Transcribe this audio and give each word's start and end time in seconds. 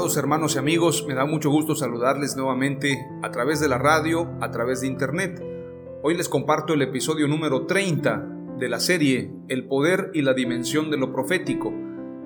Amados 0.00 0.16
hermanos 0.16 0.54
y 0.54 0.58
amigos, 0.58 1.04
me 1.06 1.12
da 1.12 1.26
mucho 1.26 1.50
gusto 1.50 1.74
saludarles 1.74 2.34
nuevamente 2.34 3.06
a 3.22 3.30
través 3.30 3.60
de 3.60 3.68
la 3.68 3.76
radio, 3.76 4.30
a 4.40 4.50
través 4.50 4.80
de 4.80 4.86
internet. 4.86 5.44
Hoy 6.02 6.16
les 6.16 6.30
comparto 6.30 6.72
el 6.72 6.80
episodio 6.80 7.28
número 7.28 7.66
30 7.66 8.26
de 8.58 8.68
la 8.70 8.80
serie 8.80 9.30
El 9.48 9.68
poder 9.68 10.10
y 10.14 10.22
la 10.22 10.32
dimensión 10.32 10.90
de 10.90 10.96
lo 10.96 11.12
profético. 11.12 11.74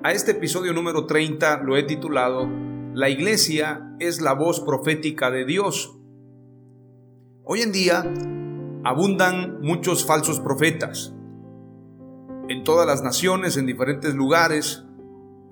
A 0.03 0.13
este 0.13 0.31
episodio 0.31 0.71
número 0.71 1.05
30 1.05 1.63
lo 1.63 1.75
he 1.75 1.83
titulado 1.83 2.49
La 2.93 3.09
iglesia 3.09 3.93
es 3.99 4.21
la 4.21 4.31
voz 4.31 4.61
profética 4.61 5.29
de 5.29 5.43
Dios. 5.43 5.99
Hoy 7.43 7.59
en 7.59 7.73
día 7.73 8.09
abundan 8.85 9.59
muchos 9.59 10.05
falsos 10.05 10.39
profetas. 10.39 11.13
En 12.47 12.63
todas 12.63 12.87
las 12.87 13.03
naciones, 13.03 13.57
en 13.57 13.65
diferentes 13.65 14.15
lugares, 14.15 14.84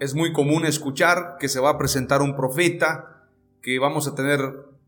es 0.03 0.15
muy 0.15 0.33
común 0.33 0.65
escuchar 0.65 1.37
que 1.39 1.47
se 1.47 1.61
va 1.61 1.69
a 1.69 1.77
presentar 1.77 2.21
un 2.21 2.35
profeta, 2.35 3.29
que 3.61 3.79
vamos 3.79 4.05
a 4.05 4.15
tener 4.15 4.41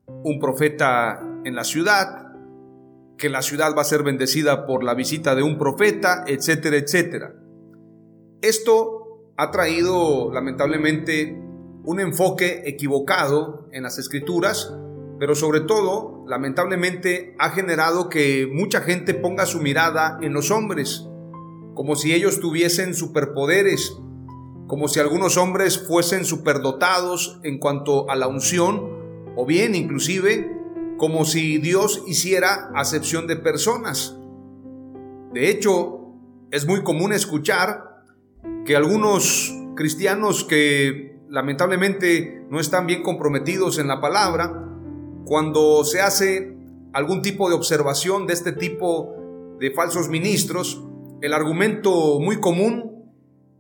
un 0.08 0.40
profeta 0.42 1.22
en 1.46 1.56
la 1.56 1.64
ciudad, 1.64 2.34
que 3.18 3.30
la 3.30 3.42
ciudad 3.42 3.74
va 3.78 3.84
a 3.84 3.86
ser 3.86 4.04
bendecida 4.04 4.66
por 4.66 4.84
la 4.84 4.94
visita 4.94 5.34
de 5.34 5.42
un 5.42 5.58
profeta, 5.58 6.26
etcétera, 6.28 6.76
etcétera. 6.76 7.34
Esto 8.42 9.32
ha 9.38 9.52
traído 9.52 10.34
lamentablemente 10.34 11.42
un 11.86 12.02
enfoque 12.02 12.64
equivocado 12.66 13.70
en 13.72 13.84
las 13.84 13.98
escrituras, 13.98 14.76
pero 15.18 15.34
sobre 15.34 15.62
todo, 15.62 16.26
lamentablemente, 16.28 17.38
ha 17.40 17.52
generado 17.52 18.10
que 18.10 18.50
mucha 18.52 18.82
gente 18.82 19.14
ponga 19.14 19.46
su 19.46 19.62
mirada 19.62 20.20
en 20.22 20.34
los 20.34 20.52
hombres, 20.52 21.08
como 21.74 21.96
si 21.96 22.14
ellos 22.14 22.42
tuviesen 22.42 22.94
superpoderes, 22.94 23.98
como 24.68 24.88
si 24.88 25.00
algunos 25.00 25.38
hombres 25.38 25.78
fuesen 25.78 26.26
superdotados 26.26 27.40
en 27.44 27.60
cuanto 27.60 28.10
a 28.10 28.16
la 28.16 28.28
unción, 28.28 29.34
o 29.36 29.46
bien 29.46 29.76
inclusive 29.76 30.52
como 30.98 31.26
si 31.26 31.58
Dios 31.58 32.04
hiciera 32.08 32.72
acepción 32.74 33.28
de 33.28 33.36
personas. 33.36 34.18
De 35.34 35.50
hecho, 35.50 36.14
es 36.52 36.66
muy 36.66 36.84
común 36.84 37.12
escuchar 37.12 38.04
que 38.66 38.76
algunos 38.76 39.54
cristianos 39.76 40.46
que 40.46 41.20
lamentablemente 41.30 42.46
no 42.50 42.60
están 42.60 42.88
bien 42.88 43.04
comprometidos 43.04 43.78
en 43.78 43.88
la 43.88 44.00
palabra, 44.00 44.64
cuando 45.26 45.84
se 45.84 46.02
hace 46.02 46.56
algún 46.94 47.22
tipo 47.22 47.50
de 47.50 47.56
observación 47.56 48.26
de 48.26 48.34
este 48.34 48.54
tipo 48.54 49.14
de 49.60 49.72
falsos 49.72 50.08
ministros, 50.08 50.82
el 51.22 51.34
argumento 51.34 52.20
muy 52.20 52.40
común 52.40 52.95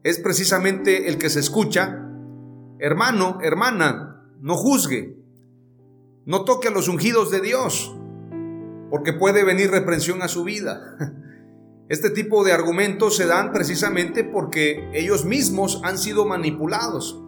es 0.05 0.19
precisamente 0.19 1.07
el 1.09 1.17
que 1.17 1.31
se 1.31 1.39
escucha, 1.39 2.07
hermano, 2.77 3.39
hermana, 3.41 4.23
no 4.39 4.55
juzgue, 4.55 5.17
no 6.27 6.45
toque 6.45 6.67
a 6.67 6.71
los 6.71 6.87
ungidos 6.87 7.31
de 7.31 7.41
Dios, 7.41 7.91
porque 8.91 9.13
puede 9.13 9.43
venir 9.43 9.71
reprensión 9.71 10.21
a 10.21 10.29
su 10.29 10.45
vida. 10.45 10.95
Este 11.87 12.09
tipo 12.09 12.43
de 12.43 12.51
argumentos 12.51 13.15
se 13.15 13.27
dan 13.27 13.51
precisamente 13.51 14.23
porque 14.23 14.89
ellos 14.93 15.23
mismos 15.23 15.81
han 15.83 15.99
sido 15.99 16.25
manipulados. 16.25 17.21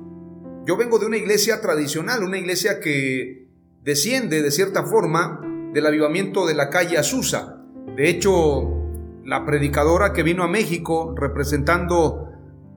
Yo 0.66 0.76
vengo 0.78 0.98
de 0.98 1.06
una 1.06 1.18
iglesia 1.18 1.62
tradicional, 1.62 2.24
una 2.24 2.40
iglesia 2.40 2.80
que 2.80 3.52
desciende 3.84 4.42
de 4.42 4.50
cierta 4.50 4.84
forma 4.84 5.42
del 5.76 5.86
avivamiento 5.86 6.48
de 6.48 6.56
la 6.56 6.72
calle 6.72 6.98
Azusa. 6.98 7.62
De 7.96 8.10
hecho, 8.10 8.64
la 9.24 9.46
predicadora 9.46 10.12
que 10.12 10.24
vino 10.24 10.42
a 10.42 10.48
México 10.48 11.14
representando 11.16 12.27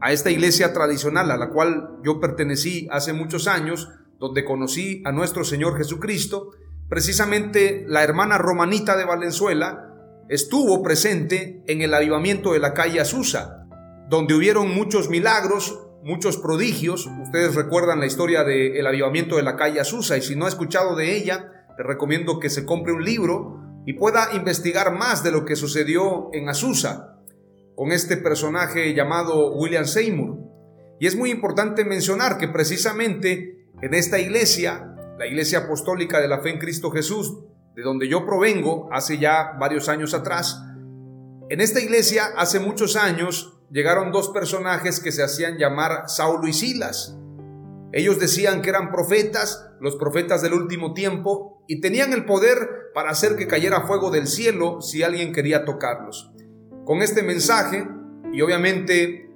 a 0.01 0.13
esta 0.13 0.31
iglesia 0.31 0.73
tradicional 0.73 1.31
a 1.31 1.37
la 1.37 1.51
cual 1.51 1.99
yo 2.03 2.21
pertenecí 2.21 2.89
hace 2.91 3.13
muchos 3.13 3.47
años, 3.47 3.89
donde 4.19 4.45
conocí 4.45 5.03
a 5.05 5.13
nuestro 5.13 5.45
Señor 5.45 5.77
Jesucristo, 5.77 6.51
precisamente 6.89 7.85
la 7.87 8.03
hermana 8.03 8.39
Romanita 8.39 8.97
de 8.97 9.05
Valenzuela 9.05 9.95
estuvo 10.29 10.83
presente 10.83 11.63
en 11.67 11.83
el 11.83 11.93
avivamiento 11.93 12.53
de 12.53 12.61
la 12.61 12.73
calle 12.73 13.01
Azusa, 13.01 13.67
donde 14.09 14.35
hubieron 14.35 14.75
muchos 14.75 15.11
milagros, 15.11 15.79
muchos 16.03 16.37
prodigios. 16.39 17.09
Ustedes 17.23 17.55
recuerdan 17.55 18.01
la 18.01 18.07
historia 18.07 18.45
del 18.45 18.87
avivamiento 18.87 19.37
de 19.37 19.43
la 19.43 19.57
calle 19.57 19.81
Azusa 19.81 20.17
y 20.17 20.23
si 20.23 20.37
no 20.37 20.47
ha 20.47 20.49
escuchado 20.49 20.97
de 20.97 21.17
ella, 21.17 21.67
le 21.77 21.85
recomiendo 21.85 22.39
que 22.39 22.51
se 22.51 22.65
compre 22.65 22.93
un 22.93 23.05
libro 23.05 23.61
y 23.87 23.95
pueda 23.95 24.35
investigar 24.35 24.93
más 24.93 25.23
de 25.23 25.33
lo 25.33 25.45
que 25.45 25.57
sucedió 25.57 26.29
en 26.33 26.49
Azusa 26.49 27.20
con 27.81 27.93
este 27.93 28.19
personaje 28.19 28.93
llamado 28.93 29.55
William 29.55 29.87
Seymour. 29.87 30.37
Y 30.99 31.07
es 31.07 31.17
muy 31.17 31.31
importante 31.31 31.83
mencionar 31.83 32.37
que 32.37 32.47
precisamente 32.47 33.71
en 33.81 33.95
esta 33.95 34.19
iglesia, 34.19 34.95
la 35.19 35.27
iglesia 35.27 35.61
apostólica 35.61 36.21
de 36.21 36.29
la 36.29 36.41
fe 36.41 36.51
en 36.51 36.59
Cristo 36.59 36.91
Jesús, 36.91 37.39
de 37.75 37.81
donde 37.81 38.07
yo 38.07 38.27
provengo 38.27 38.91
hace 38.93 39.17
ya 39.17 39.57
varios 39.59 39.89
años 39.89 40.13
atrás, 40.13 40.63
en 41.49 41.63
esta 41.63 41.81
iglesia 41.81 42.25
hace 42.37 42.61
muchos 42.61 42.97
años 42.97 43.59
llegaron 43.71 44.13
dos 44.13 44.29
personajes 44.29 45.01
que 45.01 45.11
se 45.11 45.23
hacían 45.23 45.57
llamar 45.57 46.03
Saulo 46.07 46.49
y 46.49 46.53
Silas. 46.53 47.17
Ellos 47.95 48.21
decían 48.21 48.61
que 48.61 48.69
eran 48.69 48.93
profetas, 48.93 49.71
los 49.81 49.97
profetas 49.97 50.43
del 50.43 50.53
último 50.53 50.93
tiempo, 50.93 51.65
y 51.67 51.81
tenían 51.81 52.13
el 52.13 52.27
poder 52.27 52.91
para 52.93 53.09
hacer 53.09 53.37
que 53.37 53.47
cayera 53.47 53.87
fuego 53.87 54.11
del 54.11 54.27
cielo 54.27 54.83
si 54.83 55.03
alguien 55.03 55.33
quería 55.33 55.65
tocarlos 55.65 56.31
con 56.91 57.03
este 57.03 57.23
mensaje 57.23 57.87
y 58.33 58.43
obviamente 58.43 59.31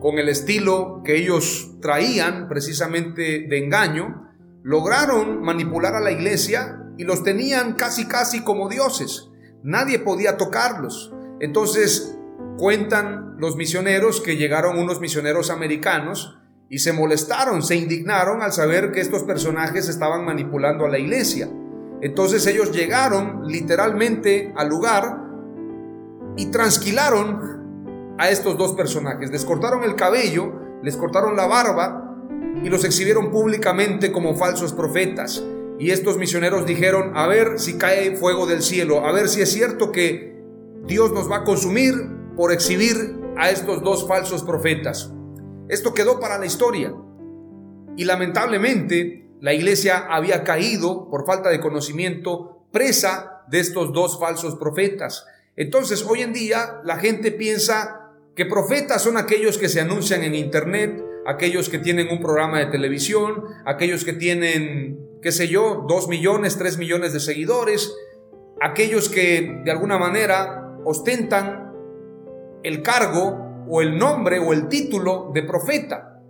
con 0.00 0.18
el 0.18 0.28
estilo 0.28 1.00
que 1.04 1.16
ellos 1.16 1.76
traían 1.80 2.48
precisamente 2.48 3.46
de 3.48 3.58
engaño, 3.58 4.28
lograron 4.64 5.42
manipular 5.42 5.94
a 5.94 6.00
la 6.00 6.10
iglesia 6.10 6.82
y 6.98 7.04
los 7.04 7.22
tenían 7.22 7.74
casi 7.74 8.08
casi 8.08 8.42
como 8.42 8.68
dioses. 8.68 9.28
Nadie 9.62 10.00
podía 10.00 10.36
tocarlos. 10.36 11.14
Entonces 11.38 12.18
cuentan 12.58 13.36
los 13.38 13.54
misioneros 13.54 14.20
que 14.20 14.36
llegaron 14.36 14.76
unos 14.76 15.00
misioneros 15.00 15.50
americanos 15.50 16.36
y 16.68 16.80
se 16.80 16.92
molestaron, 16.92 17.62
se 17.62 17.76
indignaron 17.76 18.42
al 18.42 18.50
saber 18.50 18.90
que 18.90 19.00
estos 19.00 19.22
personajes 19.22 19.88
estaban 19.88 20.24
manipulando 20.24 20.86
a 20.86 20.88
la 20.88 20.98
iglesia. 20.98 21.48
Entonces 22.00 22.44
ellos 22.48 22.72
llegaron 22.72 23.46
literalmente 23.46 24.52
al 24.56 24.68
lugar 24.68 25.21
y 26.36 26.46
transquilaron 26.46 28.14
a 28.18 28.30
estos 28.30 28.56
dos 28.56 28.72
personajes. 28.72 29.30
Les 29.30 29.44
cortaron 29.44 29.84
el 29.84 29.96
cabello, 29.96 30.52
les 30.82 30.96
cortaron 30.96 31.36
la 31.36 31.46
barba 31.46 32.16
y 32.62 32.68
los 32.68 32.84
exhibieron 32.84 33.30
públicamente 33.30 34.12
como 34.12 34.34
falsos 34.36 34.72
profetas. 34.72 35.42
Y 35.78 35.90
estos 35.90 36.16
misioneros 36.18 36.66
dijeron, 36.66 37.16
a 37.16 37.26
ver 37.26 37.58
si 37.58 37.76
cae 37.76 38.16
fuego 38.16 38.46
del 38.46 38.62
cielo, 38.62 39.04
a 39.04 39.12
ver 39.12 39.28
si 39.28 39.40
es 39.40 39.52
cierto 39.52 39.90
que 39.90 40.40
Dios 40.86 41.12
nos 41.12 41.30
va 41.30 41.38
a 41.38 41.44
consumir 41.44 41.94
por 42.36 42.52
exhibir 42.52 43.20
a 43.36 43.50
estos 43.50 43.82
dos 43.82 44.06
falsos 44.06 44.42
profetas. 44.42 45.12
Esto 45.68 45.94
quedó 45.94 46.20
para 46.20 46.38
la 46.38 46.46
historia. 46.46 46.94
Y 47.96 48.04
lamentablemente 48.04 49.30
la 49.40 49.54
iglesia 49.54 50.06
había 50.08 50.44
caído 50.44 51.08
por 51.10 51.26
falta 51.26 51.50
de 51.50 51.60
conocimiento 51.60 52.66
presa 52.70 53.42
de 53.48 53.60
estos 53.60 53.92
dos 53.92 54.20
falsos 54.20 54.54
profetas. 54.56 55.26
Entonces 55.56 56.04
hoy 56.08 56.22
en 56.22 56.32
día 56.32 56.80
la 56.84 56.96
gente 56.96 57.30
piensa 57.30 58.10
que 58.34 58.46
profetas 58.46 59.02
son 59.02 59.16
aquellos 59.16 59.58
que 59.58 59.68
se 59.68 59.80
anuncian 59.80 60.22
en 60.22 60.34
internet, 60.34 61.04
aquellos 61.26 61.68
que 61.68 61.78
tienen 61.78 62.08
un 62.08 62.20
programa 62.20 62.58
de 62.58 62.66
televisión, 62.66 63.44
aquellos 63.66 64.04
que 64.04 64.14
tienen, 64.14 64.98
qué 65.20 65.30
sé 65.30 65.48
yo, 65.48 65.84
dos 65.86 66.08
millones, 66.08 66.56
tres 66.56 66.78
millones 66.78 67.12
de 67.12 67.20
seguidores, 67.20 67.94
aquellos 68.60 69.08
que 69.08 69.60
de 69.64 69.70
alguna 69.70 69.98
manera 69.98 70.78
ostentan 70.84 71.72
el 72.62 72.82
cargo 72.82 73.66
o 73.68 73.82
el 73.82 73.98
nombre 73.98 74.38
o 74.38 74.52
el 74.52 74.68
título 74.68 75.30
de 75.34 75.42
profeta. 75.42 76.20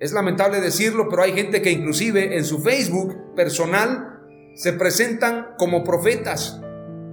Es 0.00 0.12
lamentable 0.12 0.60
decirlo, 0.60 1.08
pero 1.08 1.22
hay 1.22 1.32
gente 1.32 1.60
que 1.60 1.70
inclusive 1.70 2.36
en 2.36 2.44
su 2.44 2.60
Facebook 2.60 3.34
personal 3.36 4.20
se 4.54 4.72
presentan 4.72 5.54
como 5.58 5.84
profetas. 5.84 6.61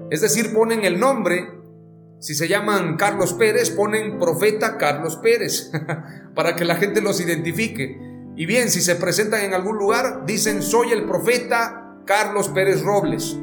Es 0.10 0.22
decir, 0.22 0.54
ponen 0.54 0.86
el 0.86 1.00
nombre 1.00 1.60
si 2.20 2.36
se 2.36 2.50
llaman 2.50 2.98
Carlos 2.98 3.34
Pérez, 3.34 3.72
ponen 3.72 4.20
profeta 4.20 4.78
Carlos 4.78 5.16
Pérez 5.18 5.72
para 6.36 6.56
que 6.56 6.66
la 6.66 6.76
gente 6.76 7.02
los 7.02 7.22
identifique. 7.22 7.98
Y 8.36 8.46
bien, 8.46 8.70
si 8.70 8.82
se 8.82 8.96
presentan 8.96 9.42
en 9.42 9.54
algún 9.54 9.78
lugar, 9.78 10.26
dicen 10.26 10.62
soy 10.62 10.92
el 10.92 11.06
profeta 11.06 12.02
Carlos 12.06 12.50
Pérez 12.50 12.82
Robles 12.82 13.38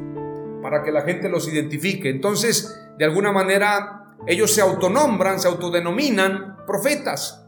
para 0.61 0.83
que 0.83 0.91
la 0.91 1.01
gente 1.01 1.27
los 1.27 1.51
identifique. 1.51 2.09
Entonces, 2.09 2.79
de 2.99 3.05
alguna 3.05 3.31
manera, 3.31 4.15
ellos 4.27 4.53
se 4.53 4.61
autonombran, 4.61 5.39
se 5.39 5.47
autodenominan 5.47 6.57
profetas. 6.67 7.47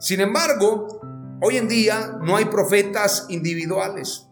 Sin 0.00 0.20
embargo, 0.20 1.00
hoy 1.42 1.58
en 1.58 1.68
día 1.68 2.18
no 2.22 2.36
hay 2.36 2.46
profetas 2.46 3.26
individuales. 3.28 4.25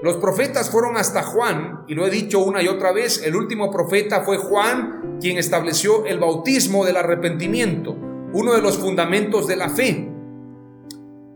Los 0.00 0.16
profetas 0.16 0.70
fueron 0.70 0.96
hasta 0.96 1.24
Juan, 1.24 1.84
y 1.88 1.94
lo 1.94 2.06
he 2.06 2.10
dicho 2.10 2.38
una 2.38 2.62
y 2.62 2.68
otra 2.68 2.92
vez, 2.92 3.22
el 3.24 3.34
último 3.34 3.70
profeta 3.70 4.22
fue 4.22 4.36
Juan 4.38 5.18
quien 5.20 5.38
estableció 5.38 6.06
el 6.06 6.20
bautismo 6.20 6.84
del 6.84 6.96
arrepentimiento, 6.96 7.96
uno 8.32 8.54
de 8.54 8.62
los 8.62 8.78
fundamentos 8.78 9.48
de 9.48 9.56
la 9.56 9.70
fe. 9.70 10.08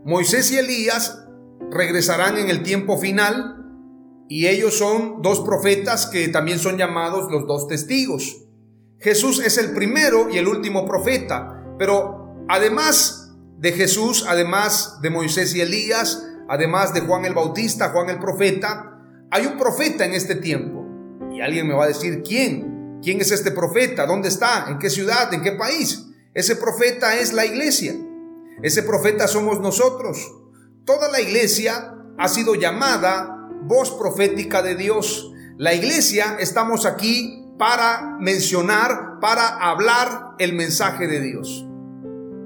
Moisés 0.05 0.51
y 0.51 0.57
Elías 0.57 1.25
regresarán 1.71 2.37
en 2.37 2.49
el 2.49 2.63
tiempo 2.63 2.97
final 2.97 3.57
y 4.29 4.47
ellos 4.47 4.77
son 4.77 5.21
dos 5.21 5.41
profetas 5.41 6.05
que 6.07 6.29
también 6.29 6.59
son 6.59 6.77
llamados 6.77 7.29
los 7.29 7.45
dos 7.45 7.67
testigos. 7.67 8.45
Jesús 8.99 9.41
es 9.45 9.57
el 9.57 9.73
primero 9.73 10.29
y 10.29 10.37
el 10.37 10.47
último 10.47 10.85
profeta, 10.85 11.65
pero 11.77 12.33
además 12.47 13.35
de 13.57 13.73
Jesús, 13.73 14.25
además 14.27 14.99
de 15.01 15.09
Moisés 15.09 15.53
y 15.55 15.61
Elías, 15.61 16.25
además 16.47 16.93
de 16.93 17.01
Juan 17.01 17.25
el 17.25 17.33
Bautista, 17.33 17.89
Juan 17.89 18.09
el 18.09 18.19
profeta, 18.19 18.99
hay 19.31 19.45
un 19.45 19.57
profeta 19.57 20.05
en 20.05 20.13
este 20.13 20.35
tiempo. 20.35 20.85
Y 21.31 21.41
alguien 21.41 21.67
me 21.67 21.73
va 21.73 21.85
a 21.85 21.87
decir, 21.87 22.21
¿quién? 22.21 22.99
¿Quién 23.01 23.19
es 23.19 23.31
este 23.31 23.51
profeta? 23.51 24.05
¿Dónde 24.05 24.29
está? 24.29 24.67
¿En 24.69 24.79
qué 24.79 24.89
ciudad? 24.89 25.33
¿En 25.33 25.41
qué 25.41 25.53
país? 25.53 26.05
Ese 26.33 26.55
profeta 26.55 27.17
es 27.17 27.33
la 27.33 27.45
iglesia. 27.45 27.95
Ese 28.61 28.83
profeta 28.83 29.27
somos 29.27 29.59
nosotros. 29.59 30.31
Toda 30.85 31.09
la 31.09 31.21
iglesia 31.21 31.95
ha 32.17 32.27
sido 32.27 32.55
llamada 32.55 33.49
voz 33.63 33.91
profética 33.91 34.61
de 34.61 34.75
Dios. 34.75 35.31
La 35.57 35.73
iglesia 35.73 36.37
estamos 36.39 36.85
aquí 36.85 37.43
para 37.57 38.17
mencionar, 38.19 39.19
para 39.21 39.47
hablar 39.47 40.35
el 40.39 40.53
mensaje 40.53 41.07
de 41.07 41.21
Dios, 41.21 41.65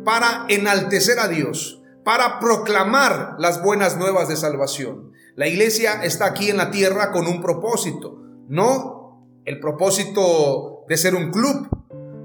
para 0.04 0.46
enaltecer 0.50 1.20
a 1.20 1.28
Dios, 1.28 1.77
para 2.08 2.40
proclamar 2.40 3.36
las 3.38 3.62
buenas 3.62 3.98
nuevas 3.98 4.30
de 4.30 4.38
salvación. 4.38 5.12
La 5.36 5.50
iglesia 5.50 6.06
está 6.06 6.28
aquí 6.28 6.50
en 6.50 6.56
la 6.56 6.72
tierra 6.72 7.12
con 7.12 7.28
un 7.28 7.42
propósito, 7.42 8.22
no 8.48 9.28
el 9.44 9.60
propósito 9.60 10.86
de 10.88 10.96
ser 10.96 11.16
un 11.16 11.32
club, 11.32 11.68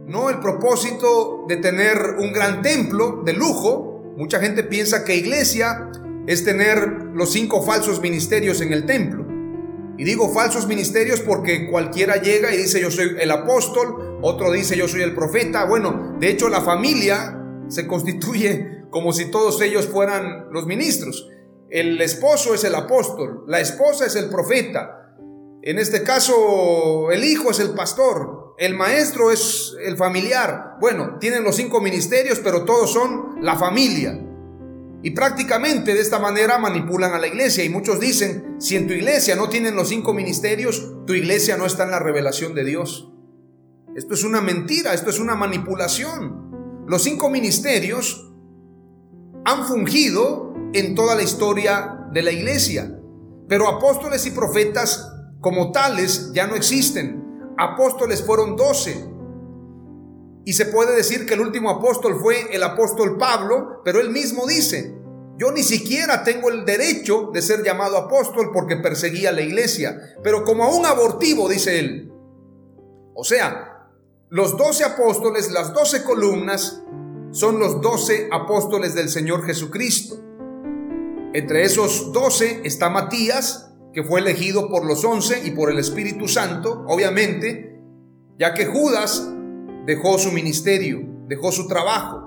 no 0.06 0.30
el 0.30 0.38
propósito 0.38 1.46
de 1.48 1.56
tener 1.56 1.96
un 2.20 2.32
gran 2.32 2.62
templo 2.62 3.22
de 3.24 3.32
lujo. 3.32 4.14
Mucha 4.16 4.38
gente 4.38 4.62
piensa 4.62 5.04
que 5.04 5.16
iglesia 5.16 5.90
es 6.28 6.44
tener 6.44 7.08
los 7.12 7.32
cinco 7.32 7.60
falsos 7.62 8.00
ministerios 8.00 8.60
en 8.60 8.72
el 8.72 8.86
templo. 8.86 9.26
Y 9.98 10.04
digo 10.04 10.32
falsos 10.32 10.68
ministerios 10.68 11.20
porque 11.22 11.68
cualquiera 11.68 12.22
llega 12.22 12.54
y 12.54 12.58
dice 12.58 12.80
yo 12.80 12.92
soy 12.92 13.16
el 13.18 13.32
apóstol, 13.32 14.20
otro 14.22 14.52
dice 14.52 14.76
yo 14.76 14.86
soy 14.86 15.02
el 15.02 15.12
profeta. 15.12 15.64
Bueno, 15.64 16.14
de 16.20 16.30
hecho 16.30 16.48
la 16.48 16.60
familia 16.60 17.36
se 17.66 17.88
constituye 17.88 18.81
como 18.92 19.12
si 19.12 19.30
todos 19.30 19.60
ellos 19.62 19.86
fueran 19.86 20.52
los 20.52 20.66
ministros. 20.66 21.28
El 21.70 22.00
esposo 22.00 22.54
es 22.54 22.62
el 22.62 22.74
apóstol, 22.74 23.42
la 23.48 23.58
esposa 23.58 24.06
es 24.06 24.14
el 24.14 24.28
profeta. 24.28 25.16
En 25.62 25.78
este 25.78 26.02
caso, 26.02 27.10
el 27.10 27.24
hijo 27.24 27.50
es 27.50 27.58
el 27.58 27.70
pastor, 27.70 28.54
el 28.58 28.76
maestro 28.76 29.32
es 29.32 29.74
el 29.82 29.96
familiar. 29.96 30.76
Bueno, 30.80 31.16
tienen 31.18 31.42
los 31.42 31.56
cinco 31.56 31.80
ministerios, 31.80 32.40
pero 32.40 32.64
todos 32.64 32.92
son 32.92 33.36
la 33.40 33.56
familia. 33.56 34.20
Y 35.02 35.12
prácticamente 35.12 35.94
de 35.94 36.00
esta 36.00 36.18
manera 36.18 36.58
manipulan 36.58 37.14
a 37.14 37.18
la 37.18 37.26
iglesia. 37.26 37.64
Y 37.64 37.70
muchos 37.70 37.98
dicen, 37.98 38.56
si 38.58 38.76
en 38.76 38.86
tu 38.86 38.92
iglesia 38.92 39.34
no 39.34 39.48
tienen 39.48 39.74
los 39.74 39.88
cinco 39.88 40.12
ministerios, 40.12 40.92
tu 41.06 41.14
iglesia 41.14 41.56
no 41.56 41.64
está 41.64 41.84
en 41.84 41.92
la 41.92 41.98
revelación 41.98 42.54
de 42.54 42.64
Dios. 42.64 43.08
Esto 43.96 44.12
es 44.14 44.22
una 44.24 44.42
mentira, 44.42 44.92
esto 44.92 45.08
es 45.08 45.18
una 45.18 45.34
manipulación. 45.34 46.84
Los 46.86 47.02
cinco 47.02 47.30
ministerios 47.30 48.31
han 49.44 49.64
fungido 49.66 50.54
en 50.72 50.94
toda 50.94 51.14
la 51.14 51.22
historia 51.22 52.06
de 52.12 52.22
la 52.22 52.32
iglesia. 52.32 52.98
Pero 53.48 53.68
apóstoles 53.68 54.24
y 54.26 54.30
profetas 54.30 55.10
como 55.40 55.72
tales 55.72 56.32
ya 56.32 56.46
no 56.46 56.54
existen. 56.54 57.52
Apóstoles 57.58 58.22
fueron 58.22 58.56
doce. 58.56 59.08
Y 60.44 60.54
se 60.54 60.66
puede 60.66 60.96
decir 60.96 61.26
que 61.26 61.34
el 61.34 61.40
último 61.40 61.70
apóstol 61.70 62.18
fue 62.20 62.54
el 62.54 62.62
apóstol 62.62 63.16
Pablo, 63.16 63.82
pero 63.84 64.00
él 64.00 64.10
mismo 64.10 64.46
dice, 64.46 64.94
yo 65.38 65.52
ni 65.52 65.62
siquiera 65.62 66.24
tengo 66.24 66.50
el 66.50 66.64
derecho 66.64 67.30
de 67.32 67.42
ser 67.42 67.62
llamado 67.62 67.96
apóstol 67.96 68.50
porque 68.52 68.76
perseguía 68.76 69.32
la 69.32 69.40
iglesia, 69.40 70.00
pero 70.22 70.44
como 70.44 70.64
a 70.64 70.74
un 70.74 70.84
abortivo, 70.84 71.48
dice 71.48 71.78
él. 71.78 72.12
O 73.14 73.24
sea, 73.24 73.88
los 74.30 74.56
doce 74.56 74.84
apóstoles, 74.84 75.50
las 75.50 75.72
doce 75.72 76.02
columnas, 76.02 76.82
son 77.32 77.58
los 77.58 77.80
doce 77.80 78.28
apóstoles 78.30 78.94
del 78.94 79.08
Señor 79.08 79.44
Jesucristo. 79.44 80.16
Entre 81.32 81.64
esos 81.64 82.12
doce 82.12 82.60
está 82.62 82.90
Matías, 82.90 83.72
que 83.94 84.04
fue 84.04 84.20
elegido 84.20 84.68
por 84.68 84.86
los 84.86 85.04
once 85.04 85.40
y 85.44 85.50
por 85.50 85.70
el 85.70 85.78
Espíritu 85.78 86.28
Santo, 86.28 86.84
obviamente, 86.86 87.80
ya 88.38 88.54
que 88.54 88.66
Judas 88.66 89.28
dejó 89.86 90.18
su 90.18 90.30
ministerio, 90.30 91.00
dejó 91.26 91.52
su 91.52 91.66
trabajo. 91.66 92.20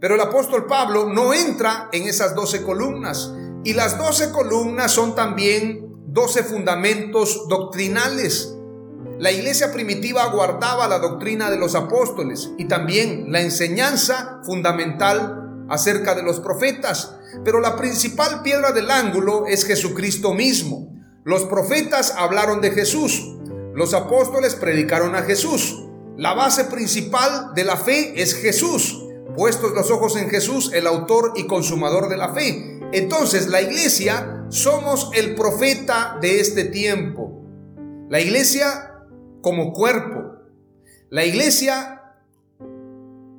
Pero 0.00 0.14
el 0.14 0.20
apóstol 0.20 0.66
Pablo 0.66 1.06
no 1.12 1.34
entra 1.34 1.90
en 1.92 2.08
esas 2.08 2.34
doce 2.34 2.62
columnas. 2.62 3.34
Y 3.64 3.74
las 3.74 3.98
doce 3.98 4.30
columnas 4.30 4.92
son 4.92 5.14
también 5.14 5.92
doce 6.06 6.42
fundamentos 6.42 7.46
doctrinales 7.48 8.57
la 9.18 9.32
iglesia 9.32 9.72
primitiva 9.72 10.26
guardaba 10.26 10.86
la 10.86 11.00
doctrina 11.00 11.50
de 11.50 11.58
los 11.58 11.74
apóstoles 11.74 12.52
y 12.56 12.66
también 12.66 13.32
la 13.32 13.40
enseñanza 13.40 14.40
fundamental 14.44 15.66
acerca 15.68 16.14
de 16.14 16.22
los 16.22 16.38
profetas. 16.38 17.16
Pero 17.44 17.58
la 17.58 17.74
principal 17.74 18.42
piedra 18.42 18.70
del 18.70 18.88
ángulo 18.88 19.46
es 19.48 19.64
Jesucristo 19.64 20.34
mismo. 20.34 20.94
Los 21.24 21.46
profetas 21.46 22.14
hablaron 22.16 22.60
de 22.60 22.70
Jesús. 22.70 23.34
Los 23.74 23.92
apóstoles 23.92 24.54
predicaron 24.54 25.16
a 25.16 25.22
Jesús. 25.22 25.82
La 26.16 26.34
base 26.34 26.64
principal 26.64 27.54
de 27.56 27.64
la 27.64 27.76
fe 27.76 28.22
es 28.22 28.34
Jesús. 28.34 29.02
Puestos 29.36 29.72
los 29.72 29.90
ojos 29.90 30.16
en 30.16 30.30
Jesús, 30.30 30.70
el 30.72 30.86
autor 30.86 31.32
y 31.34 31.48
consumador 31.48 32.08
de 32.08 32.16
la 32.16 32.32
fe. 32.34 32.80
Entonces 32.92 33.48
la 33.48 33.62
iglesia 33.62 34.44
somos 34.48 35.10
el 35.14 35.34
profeta 35.34 36.18
de 36.20 36.38
este 36.38 36.64
tiempo. 36.64 37.42
La 38.08 38.20
iglesia 38.20 38.87
como 39.40 39.72
cuerpo. 39.72 40.34
La 41.10 41.24
iglesia 41.24 41.98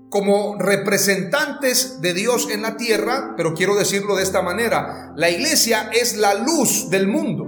como 0.10 0.58
representantes 0.58 2.02
de 2.02 2.14
Dios 2.14 2.50
en 2.52 2.64
la 2.64 2.78
tierra, 2.78 3.36
pero 3.38 3.54
quiero 3.54 3.76
decirlo 3.76 4.16
de 4.16 4.24
esta 4.24 4.42
manera, 4.42 5.14
la 5.16 5.30
iglesia 5.30 5.90
es 5.94 6.18
la 6.18 6.34
luz 6.34 6.90
del 6.90 7.08
mundo, 7.08 7.48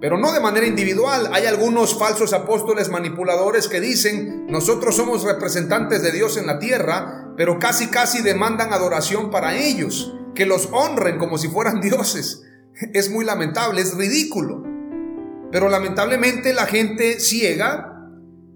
pero 0.00 0.16
no 0.16 0.32
de 0.32 0.40
manera 0.40 0.66
individual. 0.66 1.28
Hay 1.32 1.46
algunos 1.46 1.98
falsos 1.98 2.32
apóstoles 2.32 2.88
manipuladores 2.88 3.68
que 3.68 3.80
dicen, 3.80 4.46
nosotros 4.46 4.94
somos 4.94 5.24
representantes 5.24 6.02
de 6.02 6.12
Dios 6.12 6.36
en 6.36 6.46
la 6.46 6.58
tierra, 6.58 7.34
pero 7.36 7.58
casi 7.58 7.88
casi 7.88 8.22
demandan 8.22 8.72
adoración 8.72 9.30
para 9.30 9.56
ellos, 9.56 10.14
que 10.34 10.46
los 10.46 10.68
honren 10.72 11.18
como 11.18 11.36
si 11.36 11.48
fueran 11.48 11.80
dioses. 11.80 12.44
Es 12.94 13.10
muy 13.10 13.24
lamentable, 13.24 13.82
es 13.82 13.96
ridículo. 13.96 14.69
Pero 15.52 15.68
lamentablemente 15.68 16.54
la 16.54 16.66
gente 16.66 17.20
ciega 17.20 18.08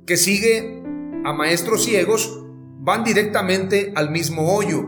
que 0.06 0.16
sigue 0.16 0.82
a 1.24 1.32
maestros 1.32 1.84
ciegos 1.84 2.40
van 2.78 3.02
directamente 3.02 3.92
al 3.96 4.10
mismo 4.10 4.54
hoyo. 4.54 4.86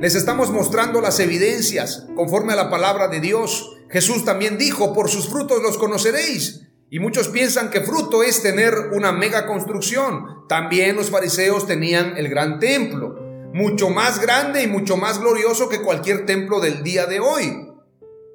Les 0.00 0.14
estamos 0.14 0.50
mostrando 0.50 1.00
las 1.00 1.20
evidencias 1.20 2.06
conforme 2.16 2.52
a 2.52 2.56
la 2.56 2.70
palabra 2.70 3.08
de 3.08 3.20
Dios. 3.20 3.76
Jesús 3.90 4.24
también 4.24 4.58
dijo, 4.58 4.92
por 4.94 5.08
sus 5.08 5.28
frutos 5.28 5.62
los 5.62 5.78
conoceréis. 5.78 6.68
Y 6.90 7.00
muchos 7.00 7.28
piensan 7.28 7.70
que 7.70 7.80
fruto 7.80 8.22
es 8.22 8.42
tener 8.42 8.72
una 8.92 9.10
mega 9.10 9.46
construcción. 9.46 10.46
También 10.48 10.94
los 10.96 11.10
fariseos 11.10 11.66
tenían 11.66 12.16
el 12.16 12.28
gran 12.28 12.60
templo, 12.60 13.16
mucho 13.52 13.90
más 13.90 14.20
grande 14.20 14.62
y 14.62 14.68
mucho 14.68 14.96
más 14.96 15.20
glorioso 15.20 15.68
que 15.68 15.82
cualquier 15.82 16.24
templo 16.26 16.60
del 16.60 16.84
día 16.84 17.06
de 17.06 17.18
hoy. 17.18 17.72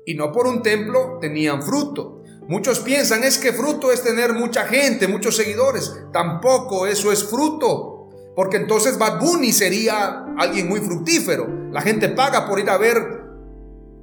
Y 0.06 0.16
no 0.16 0.32
por 0.32 0.48
un 0.48 0.62
templo 0.62 1.20
tenían 1.22 1.64
fruto. 1.64 2.19
Muchos 2.50 2.80
piensan 2.80 3.24
es 3.24 3.38
que 3.38 3.54
fruto 3.54 3.92
es 3.92 4.02
tener 4.02 4.34
mucha 4.34 4.66
gente, 4.66 5.08
muchos 5.08 5.36
seguidores. 5.36 5.96
Tampoco 6.12 6.88
eso 6.88 7.12
es 7.12 7.24
fruto. 7.24 8.10
Porque 8.36 8.58
entonces 8.58 8.98
Bad 8.98 9.20
Bunny 9.20 9.54
sería 9.54 10.26
alguien 10.36 10.68
muy 10.68 10.80
fructífero. 10.80 11.48
La 11.72 11.82
gente 11.82 12.10
paga 12.10 12.50
por 12.50 12.60
ir 12.60 12.72
a 12.72 12.80
ver 12.80 13.22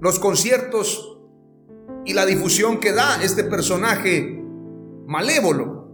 los 0.00 0.20
conciertos 0.20 1.18
y 2.04 2.14
la 2.14 2.24
difusión 2.24 2.78
que 2.78 2.92
da 2.92 3.20
este 3.20 3.42
personaje 3.42 4.40
malévolo. 5.06 5.88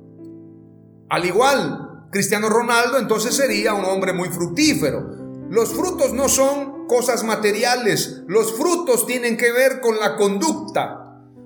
Al 1.09 1.25
igual, 1.25 2.09
Cristiano 2.11 2.50
Ronaldo 2.50 2.99
entonces 2.99 3.35
sería 3.35 3.73
un 3.73 3.87
hombre 3.87 4.12
muy 4.12 4.28
fructífero. 4.28 5.09
Los 5.49 5.71
frutos 5.71 6.12
no 6.12 6.28
son 6.28 6.87
cosas 6.87 7.25
materiales, 7.25 8.25
los 8.26 8.52
frutos 8.52 9.06
tienen 9.06 9.38
que 9.38 9.50
ver 9.52 9.80
con 9.80 9.99
la 9.99 10.16
conducta, 10.16 11.01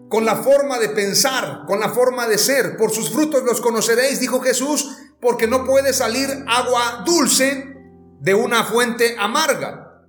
con 0.09 0.25
la 0.25 0.37
forma 0.37 0.79
de 0.79 0.91
pensar, 0.91 1.65
con 1.67 1.81
la 1.81 1.89
forma 1.89 2.27
de 2.27 2.39
ser. 2.39 2.77
Por 2.77 2.91
sus 2.91 3.11
frutos 3.11 3.43
los 3.45 3.61
conoceréis, 3.61 4.21
dijo 4.21 4.41
Jesús, 4.41 4.97
porque 5.21 5.47
no 5.47 5.65
puede 5.65 5.93
salir 5.93 6.29
agua 6.47 7.03
dulce 7.05 7.75
de 8.21 8.35
una 8.35 8.65
fuente 8.65 9.17
amarga. 9.19 10.05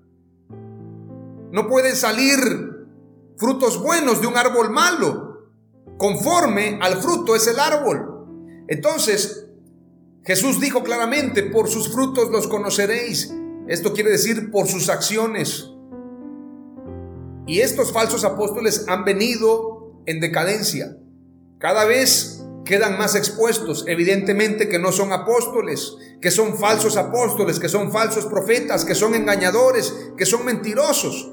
No 1.52 1.68
pueden 1.68 1.96
salir 1.96 2.38
frutos 3.38 3.82
buenos 3.82 4.22
de 4.22 4.28
un 4.28 4.38
árbol 4.38 4.70
malo. 4.70 5.50
Conforme 5.98 6.78
al 6.82 6.98
fruto 7.02 7.36
es 7.36 7.48
el 7.48 7.60
árbol. 7.60 8.66
Entonces, 8.68 9.48
Jesús 10.24 10.60
dijo 10.60 10.84
claramente, 10.84 11.44
por 11.44 11.70
sus 11.70 11.92
frutos 11.92 12.30
los 12.30 12.48
conoceréis. 12.48 13.34
Esto 13.68 13.94
quiere 13.94 14.12
decir 14.12 14.52
por 14.52 14.68
sus 14.68 14.90
acciones. 14.90 15.72
Y 17.48 17.62
estos 17.62 17.94
falsos 17.94 18.26
apóstoles 18.26 18.86
han 18.88 19.06
venido 19.06 19.77
en 20.08 20.20
decadencia. 20.20 20.98
Cada 21.60 21.86
vez 21.86 22.44
quedan 22.66 22.98
más 22.98 23.16
expuestos. 23.16 23.86
Evidentemente 23.88 24.68
que 24.68 24.80
no 24.80 24.92
son 24.92 25.14
apóstoles, 25.14 25.96
que 26.22 26.32
son 26.32 26.58
falsos 26.58 26.98
apóstoles, 26.98 27.60
que 27.60 27.70
son 27.70 27.92
falsos 27.92 28.26
profetas, 28.26 28.86
que 28.86 28.96
son 28.96 29.14
engañadores, 29.14 29.94
que 30.18 30.26
son 30.26 30.46
mentirosos. 30.46 31.32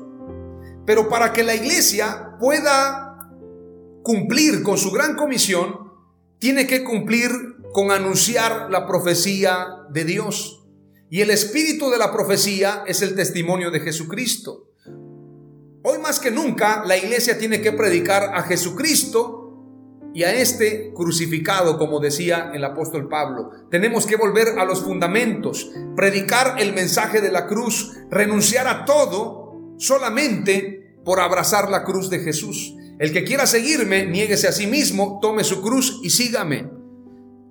Pero 0.86 1.08
para 1.08 1.32
que 1.32 1.42
la 1.42 1.54
iglesia 1.54 2.36
pueda 2.38 3.16
cumplir 4.02 4.62
con 4.62 4.76
su 4.76 4.90
gran 4.90 5.16
comisión, 5.16 5.92
tiene 6.38 6.66
que 6.66 6.84
cumplir 6.84 7.30
con 7.72 7.90
anunciar 7.90 8.70
la 8.70 8.86
profecía 8.86 9.66
de 9.90 10.04
Dios. 10.04 10.62
Y 11.10 11.20
el 11.20 11.30
espíritu 11.30 11.90
de 11.90 11.98
la 11.98 12.12
profecía 12.12 12.84
es 12.86 13.02
el 13.02 13.14
testimonio 13.14 13.70
de 13.70 13.80
Jesucristo. 13.80 14.73
Hoy 15.86 15.98
más 15.98 16.18
que 16.18 16.30
nunca 16.30 16.82
la 16.86 16.96
iglesia 16.96 17.36
tiene 17.38 17.60
que 17.60 17.70
predicar 17.70 18.30
a 18.34 18.42
Jesucristo 18.44 20.00
y 20.14 20.22
a 20.22 20.32
este 20.32 20.94
crucificado, 20.94 21.76
como 21.76 22.00
decía 22.00 22.52
el 22.54 22.64
apóstol 22.64 23.06
Pablo. 23.06 23.50
Tenemos 23.70 24.06
que 24.06 24.16
volver 24.16 24.58
a 24.58 24.64
los 24.64 24.82
fundamentos, 24.82 25.70
predicar 25.94 26.58
el 26.58 26.72
mensaje 26.72 27.20
de 27.20 27.30
la 27.30 27.46
cruz, 27.46 27.98
renunciar 28.10 28.66
a 28.66 28.86
todo 28.86 29.74
solamente 29.76 30.96
por 31.04 31.20
abrazar 31.20 31.68
la 31.68 31.84
cruz 31.84 32.08
de 32.08 32.20
Jesús. 32.20 32.74
El 32.98 33.12
que 33.12 33.24
quiera 33.24 33.46
seguirme, 33.46 34.06
niéguese 34.06 34.48
a 34.48 34.52
sí 34.52 34.66
mismo, 34.66 35.18
tome 35.20 35.44
su 35.44 35.60
cruz 35.60 36.00
y 36.02 36.08
sígame. 36.08 36.70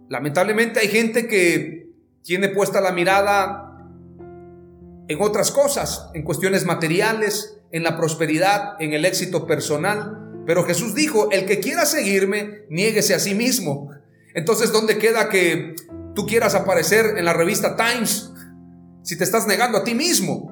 Lamentablemente 0.09 0.79
hay 0.79 0.87
gente 0.87 1.27
que 1.27 1.91
tiene 2.23 2.49
puesta 2.49 2.81
la 2.81 2.93
mirada 2.93 3.72
en 5.07 5.21
otras 5.21 5.51
cosas, 5.51 6.09
en 6.13 6.23
cuestiones 6.23 6.65
materiales, 6.65 7.57
en 7.71 7.83
la 7.83 7.97
prosperidad, 7.97 8.75
en 8.79 8.93
el 8.93 9.05
éxito 9.05 9.45
personal, 9.45 10.23
pero 10.45 10.63
Jesús 10.63 10.93
dijo, 10.93 11.29
el 11.31 11.45
que 11.45 11.59
quiera 11.59 11.85
seguirme, 11.85 12.65
niéguese 12.69 13.13
a 13.13 13.19
sí 13.19 13.33
mismo. 13.33 13.89
Entonces, 14.33 14.71
¿dónde 14.71 14.97
queda 14.97 15.29
que 15.29 15.75
tú 16.15 16.25
quieras 16.25 16.55
aparecer 16.55 17.17
en 17.17 17.25
la 17.25 17.33
revista 17.33 17.75
Times 17.75 18.31
si 19.03 19.17
te 19.17 19.23
estás 19.23 19.47
negando 19.47 19.77
a 19.77 19.83
ti 19.83 19.95
mismo? 19.95 20.51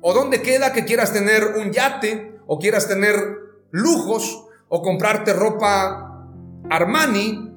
¿O 0.00 0.14
dónde 0.14 0.42
queda 0.42 0.72
que 0.72 0.84
quieras 0.84 1.12
tener 1.12 1.44
un 1.56 1.72
yate 1.72 2.38
o 2.46 2.58
quieras 2.58 2.88
tener 2.88 3.16
lujos 3.70 4.46
o 4.68 4.82
comprarte 4.82 5.32
ropa 5.32 6.28
Armani 6.70 7.52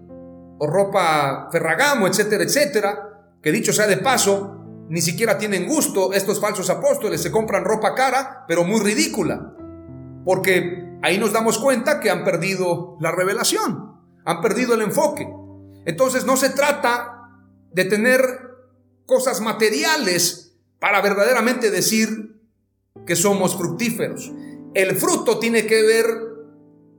o 0.59 0.67
ropa 0.67 1.49
Ferragamo, 1.51 2.07
etcétera, 2.07 2.43
etcétera? 2.43 3.09
Que 3.41 3.51
dicho 3.51 3.71
sea 3.71 3.87
de 3.87 3.97
paso, 3.97 4.58
ni 4.89 5.01
siquiera 5.01 5.37
tienen 5.37 5.67
gusto 5.67 6.13
estos 6.13 6.39
falsos 6.39 6.69
apóstoles, 6.69 7.21
se 7.21 7.31
compran 7.31 7.63
ropa 7.63 7.93
cara, 7.93 8.45
pero 8.47 8.63
muy 8.63 8.79
ridícula. 8.79 9.53
Porque 10.25 10.97
ahí 11.01 11.17
nos 11.17 11.31
damos 11.31 11.59
cuenta 11.59 11.99
que 11.99 12.09
han 12.09 12.23
perdido 12.23 12.97
la 12.99 13.11
revelación, 13.11 13.93
han 14.25 14.41
perdido 14.41 14.73
el 14.73 14.81
enfoque. 14.81 15.31
Entonces 15.85 16.25
no 16.25 16.37
se 16.37 16.49
trata 16.49 17.29
de 17.71 17.85
tener 17.85 18.21
cosas 19.05 19.41
materiales 19.41 20.57
para 20.79 21.01
verdaderamente 21.01 21.71
decir 21.71 22.41
que 23.05 23.15
somos 23.15 23.55
fructíferos. 23.55 24.31
El 24.73 24.95
fruto 24.95 25.39
tiene 25.39 25.65
que 25.65 25.83
ver 25.83 26.05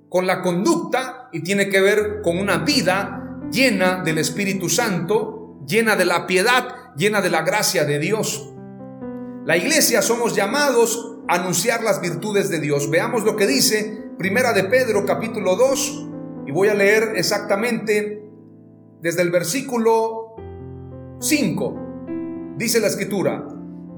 con 0.09 0.27
la 0.27 0.43
conducta 0.43 1.29
y 1.33 1.43
tiene 1.43 1.69
que 1.69 1.81
ver 1.81 2.21
con 2.23 2.39
una 2.39 2.59
vida 2.59 3.39
llena 3.51 4.03
del 4.03 4.19
Espíritu 4.19 4.69
Santo, 4.69 5.61
llena 5.67 5.97
de 5.97 6.05
la 6.05 6.27
piedad, 6.27 6.80
llena 6.97 7.21
de 7.21 7.31
la 7.31 7.43
gracia 7.43 7.85
de 7.85 7.99
Dios. 7.99 8.53
La 9.45 9.57
iglesia 9.57 10.03
somos 10.03 10.35
llamados 10.35 11.19
anunciar 11.29 11.83
las 11.83 12.01
virtudes 12.01 12.51
de 12.51 12.61
Dios. 12.61 12.91
Veamos 12.91 13.25
lo 13.25 13.37
que 13.37 13.47
dice 13.47 14.11
Primera 14.19 14.53
de 14.53 14.65
Pedro 14.65 15.07
capítulo 15.07 15.57
2 15.57 16.07
y 16.47 16.53
voy 16.53 16.69
a 16.69 16.75
leer 16.75 17.13
exactamente 17.17 18.23
desde 19.01 19.23
el 19.23 19.31
versículo 19.31 20.37
5. 21.21 22.55
Dice 22.57 22.81
la 22.81 22.89
escritura, 22.89 23.47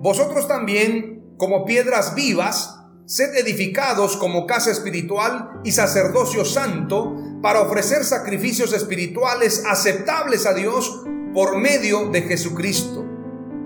vosotros 0.00 0.46
también 0.46 1.34
como 1.38 1.64
piedras 1.64 2.14
vivas, 2.14 2.78
sed 3.06 3.34
edificados 3.34 4.16
como 4.16 4.46
casa 4.46 4.70
espiritual 4.70 5.60
y 5.64 5.72
sacerdocio 5.72 6.44
santo 6.44 7.16
para 7.42 7.62
ofrecer 7.62 8.04
sacrificios 8.04 8.72
espirituales 8.72 9.64
aceptables 9.66 10.46
a 10.46 10.54
Dios 10.54 11.02
por 11.34 11.58
medio 11.58 12.10
de 12.10 12.22
Jesucristo. 12.22 13.06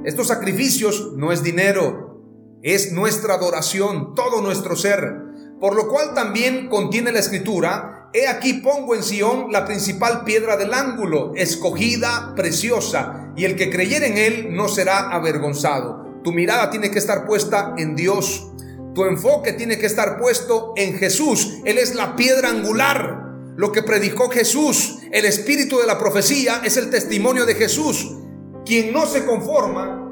Estos 0.05 0.29
sacrificios 0.29 1.13
no 1.17 1.33
es 1.33 1.43
dinero, 1.43 2.23
es 2.63 2.93
nuestra 2.93 3.35
adoración, 3.35 4.15
todo 4.15 4.41
nuestro 4.41 4.77
ser. 4.77 5.25
Por 5.61 5.75
lo 5.75 5.89
cual 5.89 6.15
también 6.15 6.69
contiene 6.69 7.13
la 7.13 7.19
escritura, 7.19 8.11
he 8.13 8.29
aquí 8.29 8.55
pongo 8.55 8.95
en 8.95 9.03
Sión 9.03 9.49
la 9.51 9.65
principal 9.65 10.23
piedra 10.25 10.57
del 10.57 10.75
ángulo, 10.75 11.33
escogida, 11.35 12.35
preciosa, 12.37 13.33
y 13.37 13.45
el 13.45 13.57
que 13.57 13.71
creyere 13.71 14.07
en 14.07 14.19
él 14.19 14.55
no 14.55 14.69
será 14.69 15.11
avergonzado. 15.11 16.21
Tu 16.23 16.33
mirada 16.33 16.71
tiene 16.71 16.91
que 16.91 16.99
estar 16.99 17.27
puesta 17.27 17.75
en 17.77 17.97
Dios. 17.97 18.49
Tu 18.95 19.05
enfoque 19.05 19.53
tiene 19.53 19.79
que 19.79 19.87
estar 19.87 20.19
puesto 20.19 20.73
en 20.77 20.99
Jesús. 20.99 21.59
Él 21.65 21.79
es 21.79 21.95
la 21.95 22.17
piedra 22.17 22.51
angular. 22.51 23.25
Lo 23.57 23.73
que 23.73 23.83
predicó 23.83 24.29
Jesús, 24.29 24.96
el 25.13 25.25
espíritu 25.25 25.79
de 25.79 25.87
la 25.87 25.99
profecía, 25.99 26.63
es 26.65 26.77
el 26.77 26.91
testimonio 26.91 27.47
de 27.47 27.55
Jesús. 27.55 28.17
Quien 28.65 28.93
no 28.93 29.07
se 29.07 29.25
conforma 29.25 30.03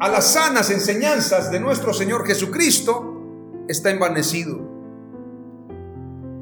a 0.00 0.08
las 0.08 0.32
sanas 0.32 0.70
enseñanzas 0.70 1.50
de 1.52 1.60
nuestro 1.60 1.94
Señor 1.94 2.26
Jesucristo, 2.26 3.64
está 3.68 3.90
envanecido. 3.90 4.60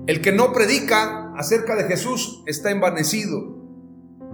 El 0.06 0.20
que 0.22 0.32
no 0.32 0.52
predica 0.52 1.32
acerca 1.36 1.76
de 1.76 1.84
Jesús 1.84 2.42
está 2.46 2.70
envanecido. 2.70 3.58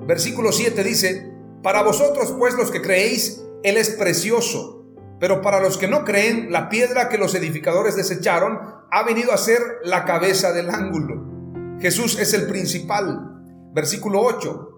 Versículo 0.06 0.52
7 0.52 0.85
dice, 0.85 1.32
para 1.62 1.82
vosotros 1.82 2.35
pues 2.38 2.54
los 2.54 2.70
que 2.70 2.80
creéis, 2.80 3.42
Él 3.64 3.76
es 3.76 3.90
precioso, 3.90 4.87
pero 5.18 5.42
para 5.42 5.61
los 5.61 5.78
que 5.78 5.88
no 5.88 6.04
creen, 6.04 6.52
la 6.52 6.68
piedra 6.68 7.08
que 7.08 7.18
los 7.18 7.35
edificadores 7.35 7.96
desecharon 7.96 8.58
ha 8.90 9.02
venido 9.02 9.32
a 9.32 9.38
ser 9.38 9.61
la 9.82 10.04
cabeza 10.04 10.52
del 10.52 10.70
ángulo. 10.70 11.76
Jesús 11.80 12.18
es 12.18 12.32
el 12.35 12.46
principal. 12.46 13.35
Versículo 13.76 14.23
8, 14.23 14.71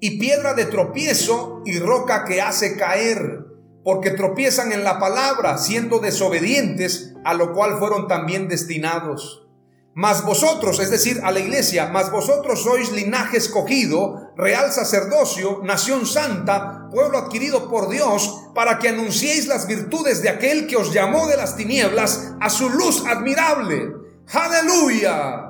y 0.00 0.18
piedra 0.18 0.54
de 0.54 0.64
tropiezo 0.64 1.62
y 1.64 1.78
roca 1.78 2.24
que 2.24 2.42
hace 2.42 2.76
caer 2.76 3.44
porque 3.84 4.10
tropiezan 4.10 4.72
en 4.72 4.82
la 4.82 4.98
palabra, 4.98 5.58
siendo 5.58 6.00
desobedientes, 6.00 7.14
a 7.24 7.34
lo 7.34 7.54
cual 7.54 7.78
fueron 7.78 8.08
también 8.08 8.48
destinados. 8.48 9.46
Mas 9.94 10.24
vosotros, 10.24 10.80
es 10.80 10.90
decir, 10.90 11.20
a 11.22 11.30
la 11.30 11.38
iglesia, 11.38 11.86
mas 11.92 12.10
vosotros 12.10 12.64
sois 12.64 12.90
linaje 12.90 13.36
escogido, 13.36 14.32
real 14.36 14.72
sacerdocio, 14.72 15.60
nación 15.62 16.04
santa, 16.04 16.88
pueblo 16.90 17.16
adquirido 17.16 17.70
por 17.70 17.88
Dios, 17.90 18.42
para 18.56 18.80
que 18.80 18.88
anunciéis 18.88 19.46
las 19.46 19.68
virtudes 19.68 20.20
de 20.20 20.30
aquel 20.30 20.66
que 20.66 20.76
os 20.76 20.92
llamó 20.92 21.28
de 21.28 21.36
las 21.36 21.56
tinieblas 21.56 22.32
a 22.40 22.50
su 22.50 22.68
luz 22.70 23.04
admirable. 23.06 23.92
Aleluya. 24.32 25.49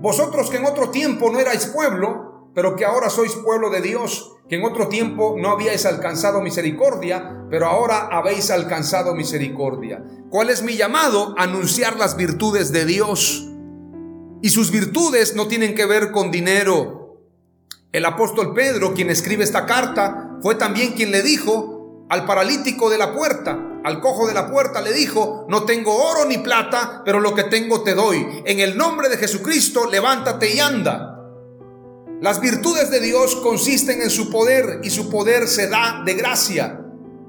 Vosotros 0.00 0.48
que 0.48 0.56
en 0.56 0.64
otro 0.64 0.90
tiempo 0.90 1.30
no 1.30 1.38
erais 1.38 1.66
pueblo, 1.66 2.50
pero 2.54 2.74
que 2.74 2.84
ahora 2.84 3.10
sois 3.10 3.34
pueblo 3.34 3.68
de 3.70 3.82
Dios, 3.82 4.32
que 4.48 4.56
en 4.56 4.64
otro 4.64 4.88
tiempo 4.88 5.36
no 5.38 5.50
habíais 5.50 5.84
alcanzado 5.84 6.40
misericordia, 6.40 7.46
pero 7.50 7.66
ahora 7.66 8.08
habéis 8.10 8.50
alcanzado 8.50 9.14
misericordia. 9.14 10.02
¿Cuál 10.30 10.50
es 10.50 10.62
mi 10.62 10.76
llamado? 10.76 11.34
Anunciar 11.36 11.96
las 11.96 12.16
virtudes 12.16 12.72
de 12.72 12.86
Dios. 12.86 13.46
Y 14.42 14.48
sus 14.48 14.70
virtudes 14.70 15.36
no 15.36 15.48
tienen 15.48 15.74
que 15.74 15.84
ver 15.84 16.12
con 16.12 16.30
dinero. 16.30 17.18
El 17.92 18.06
apóstol 18.06 18.54
Pedro, 18.54 18.94
quien 18.94 19.10
escribe 19.10 19.44
esta 19.44 19.66
carta, 19.66 20.38
fue 20.40 20.54
también 20.54 20.94
quien 20.94 21.10
le 21.10 21.22
dijo 21.22 21.79
al 22.10 22.26
paralítico 22.26 22.90
de 22.90 22.98
la 22.98 23.14
puerta, 23.14 23.56
al 23.84 24.00
cojo 24.00 24.26
de 24.26 24.34
la 24.34 24.50
puerta, 24.50 24.80
le 24.80 24.92
dijo, 24.92 25.46
no 25.48 25.64
tengo 25.64 25.94
oro 25.94 26.26
ni 26.26 26.38
plata, 26.38 27.02
pero 27.04 27.20
lo 27.20 27.34
que 27.34 27.44
tengo 27.44 27.82
te 27.82 27.94
doy. 27.94 28.42
En 28.44 28.58
el 28.58 28.76
nombre 28.76 29.08
de 29.08 29.16
Jesucristo, 29.16 29.88
levántate 29.88 30.52
y 30.52 30.58
anda. 30.58 31.16
Las 32.20 32.40
virtudes 32.40 32.90
de 32.90 33.00
Dios 33.00 33.36
consisten 33.36 34.02
en 34.02 34.10
su 34.10 34.28
poder 34.28 34.80
y 34.82 34.90
su 34.90 35.08
poder 35.08 35.46
se 35.46 35.68
da 35.68 36.02
de 36.04 36.14
gracia. 36.14 36.80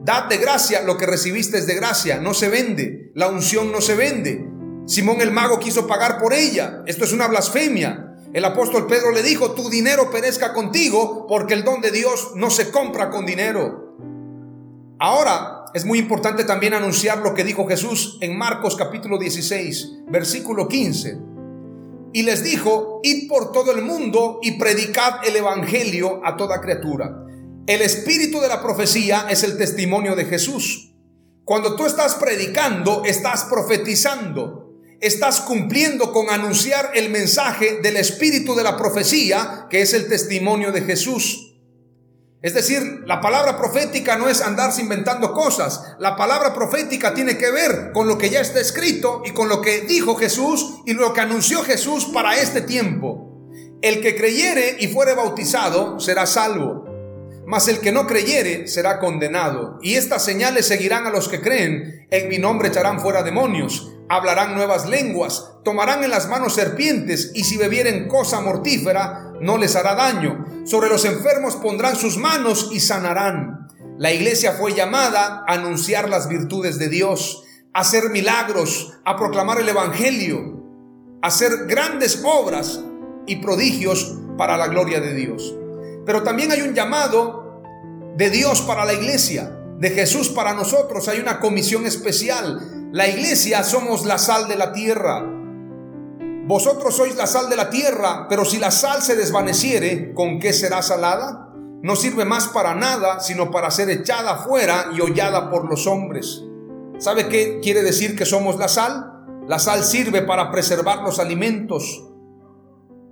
Dad 0.04 0.26
de 0.26 0.38
gracia 0.38 0.82
lo 0.82 0.98
que 0.98 1.06
recibiste 1.06 1.60
es 1.60 1.68
de 1.68 1.76
gracia, 1.76 2.18
no 2.18 2.34
se 2.34 2.50
vende. 2.50 3.12
La 3.14 3.28
unción 3.28 3.72
no 3.72 3.82
se 3.82 3.96
vende. 3.96 4.46
Simón 4.88 5.22
el 5.22 5.32
mago 5.32 5.60
quiso 5.60 5.86
pagar 5.86 6.20
por 6.20 6.34
ella. 6.34 6.82
Esto 6.88 7.06
es 7.06 7.14
una 7.14 7.28
blasfemia. 7.28 8.16
El 8.34 8.46
apóstol 8.46 8.88
Pedro 8.88 9.12
le 9.12 9.22
dijo, 9.22 9.52
tu 9.52 9.70
dinero 9.70 10.10
perezca 10.10 10.54
contigo 10.54 11.28
porque 11.28 11.54
el 11.54 11.64
don 11.64 11.82
de 11.82 11.92
Dios 11.92 12.32
no 12.36 12.50
se 12.50 12.72
compra 12.72 13.12
con 13.12 13.28
dinero. 13.28 13.81
Ahora, 15.04 15.66
es 15.74 15.84
muy 15.84 15.98
importante 15.98 16.44
también 16.44 16.76
anunciar 16.76 17.18
lo 17.20 17.34
que 17.34 17.44
dijo 17.44 17.68
Jesús 17.68 18.20
en 18.22 18.38
Marcos 18.38 18.76
capítulo 18.76 19.18
16, 19.18 20.04
versículo 20.08 20.68
15 20.68 21.32
y 22.14 22.24
les 22.24 22.44
dijo, 22.44 23.00
id 23.04 23.28
por 23.28 23.52
todo 23.52 23.72
el 23.72 23.82
mundo 23.82 24.40
y 24.42 24.60
predicad 24.60 25.26
el 25.26 25.36
Evangelio 25.36 26.22
a 26.26 26.36
toda 26.36 26.62
criatura. 26.62 27.26
El 27.68 27.82
espíritu 27.82 28.40
de 28.42 28.48
la 28.48 28.62
profecía 28.62 29.28
es 29.30 29.44
el 29.44 29.58
testimonio 29.58 30.16
de 30.16 30.26
Jesús. 30.26 30.94
Cuando 31.46 31.76
tú 31.76 31.86
estás 31.86 32.16
predicando, 32.16 33.04
estás 33.06 33.46
profetizando, 33.46 34.74
estás 35.00 35.42
cumpliendo 35.42 36.12
con 36.12 36.30
anunciar 36.30 36.92
el 36.94 37.10
mensaje 37.10 37.80
del 37.82 37.98
espíritu 37.98 38.56
de 38.56 38.64
la 38.64 38.78
profecía, 38.78 39.68
que 39.70 39.82
es 39.82 39.94
el 39.94 40.08
testimonio 40.08 40.72
de 40.72 40.82
Jesús. 40.82 41.51
Es 42.42 42.56
decir, 42.56 43.04
la 43.06 43.22
palabra 43.22 43.56
profética 43.56 44.18
no 44.18 44.28
es 44.28 44.42
andarse 44.42 44.82
inventando 44.82 45.32
cosas. 45.32 45.96
La 46.00 46.16
palabra 46.16 46.54
profética 46.54 47.14
tiene 47.14 47.38
que 47.38 47.52
ver 47.52 47.92
con 47.94 48.08
lo 48.08 48.18
que 48.18 48.32
ya 48.32 48.42
está 48.42 48.60
escrito 48.60 49.22
y 49.24 49.32
con 49.32 49.48
lo 49.48 49.62
que 49.62 49.82
dijo 49.82 50.16
Jesús 50.16 50.82
y 50.86 50.94
lo 50.94 51.14
que 51.14 51.22
anunció 51.22 51.64
Jesús 51.64 52.06
para 52.06 52.36
este 52.38 52.62
tiempo. 52.62 53.48
El 53.84 54.02
que 54.02 54.16
creyere 54.16 54.78
y 54.80 54.88
fuere 54.88 55.14
bautizado 55.14 56.00
será 56.00 56.26
salvo, 56.26 56.91
mas 57.52 57.68
el 57.68 57.82
que 57.82 57.92
no 57.92 58.08
creyere 58.08 58.66
será 58.68 58.98
condenado. 58.98 59.78
Y 59.84 59.96
estas 59.96 60.24
señales 60.24 60.66
seguirán 60.66 61.06
a 61.06 61.10
los 61.10 61.28
que 61.28 61.42
creen. 61.42 62.08
En 62.10 62.30
mi 62.30 62.40
nombre 62.40 62.70
echarán 62.70 63.02
fuera 63.02 63.24
demonios 63.24 63.92
hablarán 64.12 64.56
nuevas 64.56 64.90
lenguas, 64.90 65.54
tomarán 65.64 66.04
en 66.04 66.10
las 66.10 66.28
manos 66.28 66.56
serpientes, 66.56 67.32
y 67.34 67.46
si 67.46 67.56
bebieren 67.56 68.10
cosa 68.10 68.42
mortífera, 68.42 69.32
no 69.40 69.58
les 69.58 69.78
hará 69.78 69.96
daño. 69.96 70.46
Sobre 70.66 70.90
los 70.90 71.06
enfermos 71.06 71.56
pondrán 71.56 71.96
sus 71.96 72.18
manos 72.18 72.72
y 72.74 72.82
sanarán. 72.82 73.70
La 73.98 74.12
iglesia 74.12 74.52
fue 74.52 74.74
llamada 74.74 75.46
a 75.48 75.54
anunciar 75.54 76.10
las 76.10 76.28
virtudes 76.28 76.78
de 76.78 76.90
Dios, 76.90 77.46
a 77.74 77.80
hacer 77.80 78.10
milagros, 78.10 78.92
a 79.06 79.16
proclamar 79.16 79.62
el 79.62 79.70
Evangelio, 79.70 80.62
a 81.22 81.28
hacer 81.28 81.66
grandes 81.68 82.22
obras 82.26 82.82
y 83.28 83.38
prodigios 83.38 84.18
para 84.38 84.58
la 84.58 84.68
gloria 84.68 85.00
de 85.00 85.14
Dios. 85.14 85.56
Pero 86.06 86.22
también 86.24 86.52
hay 86.52 86.64
un 86.64 86.74
llamado 86.74 87.41
de 88.22 88.30
Dios 88.30 88.62
para 88.62 88.86
la 88.86 88.94
iglesia, 88.94 89.58
de 89.80 89.90
Jesús 89.90 90.30
para 90.30 90.54
nosotros. 90.54 91.08
Hay 91.08 91.20
una 91.20 91.40
comisión 91.40 91.88
especial 91.88 92.82
la 92.92 93.08
iglesia 93.08 93.64
somos 93.64 94.06
la 94.06 94.20
sal 94.20 94.48
de 94.48 94.58
la 94.58 94.74
tierra. 94.74 95.24
Vosotros 96.46 96.96
sois 96.96 97.16
la 97.16 97.26
sal 97.26 97.50
de 97.50 97.56
la 97.56 97.72
tierra, 97.72 98.28
pero 98.30 98.46
si 98.46 98.60
la 98.60 98.70
sal 98.70 99.02
se 99.02 99.16
desvaneciere, 99.16 100.14
¿con 100.14 100.40
qué 100.40 100.54
será 100.54 100.84
salada? 100.84 101.50
No 101.82 101.96
sirve 101.96 102.26
más 102.26 102.50
para 102.50 102.76
nada, 102.76 103.22
sino 103.22 103.50
para 103.50 103.72
ser 103.72 103.90
echada 103.90 104.36
fuera 104.38 104.92
y 104.94 105.02
hollada 105.02 105.50
por 105.50 105.68
los 105.68 105.88
hombres. 105.88 106.44
¿Sabe 107.00 107.28
qué 107.28 107.60
quiere 107.60 107.82
decir 107.82 108.16
que 108.16 108.28
somos 108.28 108.58
la 108.58 108.68
sal? 108.68 109.24
La 109.48 109.58
sal 109.58 109.84
sirve 109.84 110.22
para 110.22 110.52
preservar 110.52 111.00
los 111.00 111.18
alimentos. 111.18 112.11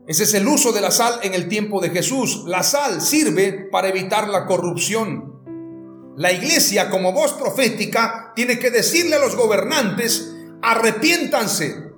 Ese 0.10 0.24
es 0.24 0.34
el 0.34 0.48
uso 0.48 0.72
de 0.72 0.82
la 0.82 0.89
sal 0.89 1.19
en 1.22 1.36
el 1.36 1.48
tiempo 1.48 1.80
de 1.80 1.91
Jesús. 1.91 2.41
La 2.48 2.63
sal 2.63 3.00
sirve 3.00 3.69
para 3.72 3.89
evitar 3.89 4.28
la 4.28 4.48
corrupción. 4.48 5.43
La 6.17 6.32
iglesia 6.32 6.89
como 6.89 7.13
voz 7.13 7.34
profética 7.34 8.34
tiene 8.36 8.58
que 8.58 8.72
decirle 8.72 9.17
a 9.17 9.19
los 9.19 9.36
gobernantes, 9.36 10.34
arrepiéntanse. 10.63 11.91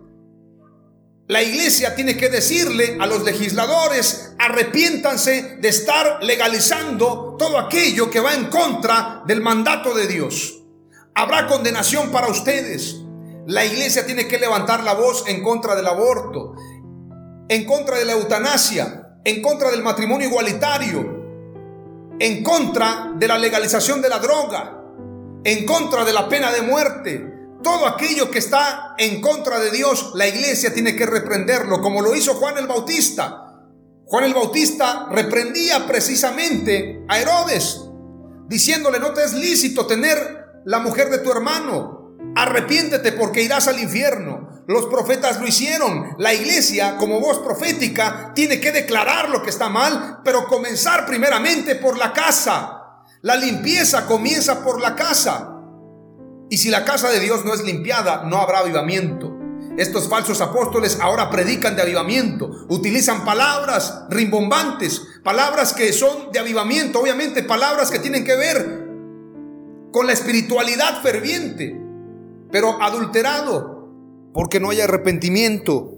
La 1.30 1.42
iglesia 1.42 1.96
tiene 1.96 2.18
que 2.18 2.28
decirle 2.28 2.98
a 3.00 3.08
los 3.08 3.24
legisladores, 3.24 4.34
arrepiéntanse 4.38 5.60
de 5.62 5.70
estar 5.70 6.22
legalizando 6.22 7.38
todo 7.40 7.58
aquello 7.58 8.12
que 8.12 8.20
va 8.20 8.34
en 8.34 8.48
contra 8.48 9.24
del 9.26 9.40
mandato 9.40 9.96
de 9.96 10.08
Dios. 10.08 10.62
Habrá 11.16 11.48
condenación 11.48 12.12
para 12.12 12.28
ustedes. 12.28 12.98
La 13.48 13.64
iglesia 13.64 14.06
tiene 14.06 14.28
que 14.28 14.38
levantar 14.38 14.84
la 14.84 14.96
voz 14.96 15.24
en 15.28 15.42
contra 15.42 15.76
del 15.76 15.88
aborto, 15.88 16.56
en 17.48 17.66
contra 17.66 17.98
de 17.98 18.06
la 18.06 18.14
eutanasia, 18.14 19.18
en 19.24 19.42
contra 19.42 19.72
del 19.72 19.84
matrimonio 19.84 20.28
igualitario, 20.28 21.22
en 22.20 22.44
contra 22.44 23.12
de 23.16 23.28
la 23.28 23.38
legalización 23.38 24.02
de 24.02 24.10
la 24.10 24.20
droga, 24.20 24.80
en 25.44 25.66
contra 25.66 26.06
de 26.06 26.14
la 26.14 26.30
pena 26.30 26.52
de 26.52 26.62
muerte. 26.62 27.28
Todo 27.64 27.88
aquello 27.88 28.32
que 28.32 28.40
está 28.40 28.96
en 28.98 29.22
contra 29.22 29.60
de 29.60 29.72
Dios, 29.72 30.12
la 30.16 30.28
iglesia 30.28 30.74
tiene 30.74 30.96
que 30.96 31.06
reprenderlo, 31.06 31.82
como 31.82 32.02
lo 32.02 32.16
hizo 32.16 32.36
Juan 32.36 32.58
el 32.58 32.68
Bautista. 32.68 33.52
Juan 34.06 34.24
el 34.26 34.34
Bautista 34.34 35.08
reprendía 35.10 35.88
precisamente 35.88 37.04
a 37.08 37.20
Herodes, 37.20 37.82
diciéndole, 38.48 39.00
no 39.00 39.14
te 39.14 39.24
es 39.24 39.34
lícito 39.34 39.88
tener 39.88 40.42
la 40.66 40.80
mujer 40.80 41.10
de 41.10 41.20
tu 41.20 41.32
hermano, 41.32 42.18
arrepiéntete 42.36 43.14
porque 43.14 43.42
irás 43.42 43.68
al 43.68 43.80
infierno. 43.80 44.41
Los 44.68 44.86
profetas 44.86 45.40
lo 45.40 45.48
hicieron. 45.48 46.16
La 46.18 46.34
iglesia, 46.34 46.98
como 46.98 47.20
voz 47.20 47.40
profética, 47.40 48.32
tiene 48.36 48.60
que 48.60 48.72
declarar 48.72 49.30
lo 49.30 49.42
que 49.42 49.50
está 49.50 49.70
mal, 49.70 50.20
pero 50.24 50.48
comenzar 50.48 51.06
primeramente 51.06 51.76
por 51.76 51.98
la 51.98 52.14
casa. 52.14 53.04
La 53.22 53.36
limpieza 53.36 54.06
comienza 54.06 54.64
por 54.64 54.82
la 54.82 54.96
casa. 54.96 55.58
Y 56.50 56.58
si 56.58 56.70
la 56.70 56.84
casa 56.84 57.10
de 57.10 57.20
Dios 57.20 57.46
no 57.46 57.54
es 57.54 57.64
limpiada, 57.64 58.24
no 58.26 58.38
habrá 58.38 58.60
avivamiento. 58.60 59.38
Estos 59.78 60.10
falsos 60.10 60.42
apóstoles 60.42 61.00
ahora 61.00 61.30
predican 61.30 61.76
de 61.76 61.82
avivamiento, 61.82 62.50
utilizan 62.68 63.24
palabras 63.24 64.04
rimbombantes, 64.10 65.02
palabras 65.24 65.72
que 65.74 65.94
son 65.94 66.32
de 66.34 66.40
avivamiento, 66.40 67.00
obviamente 67.00 67.44
palabras 67.44 67.90
que 67.90 68.00
tienen 68.00 68.26
que 68.26 68.36
ver 68.36 68.82
con 69.94 70.08
la 70.08 70.14
espiritualidad 70.14 71.02
ferviente, 71.02 71.80
pero 72.52 72.82
adulterado, 72.82 73.71
porque 74.34 74.60
no 74.60 74.70
hay 74.70 74.82
arrepentimiento. 74.82 75.98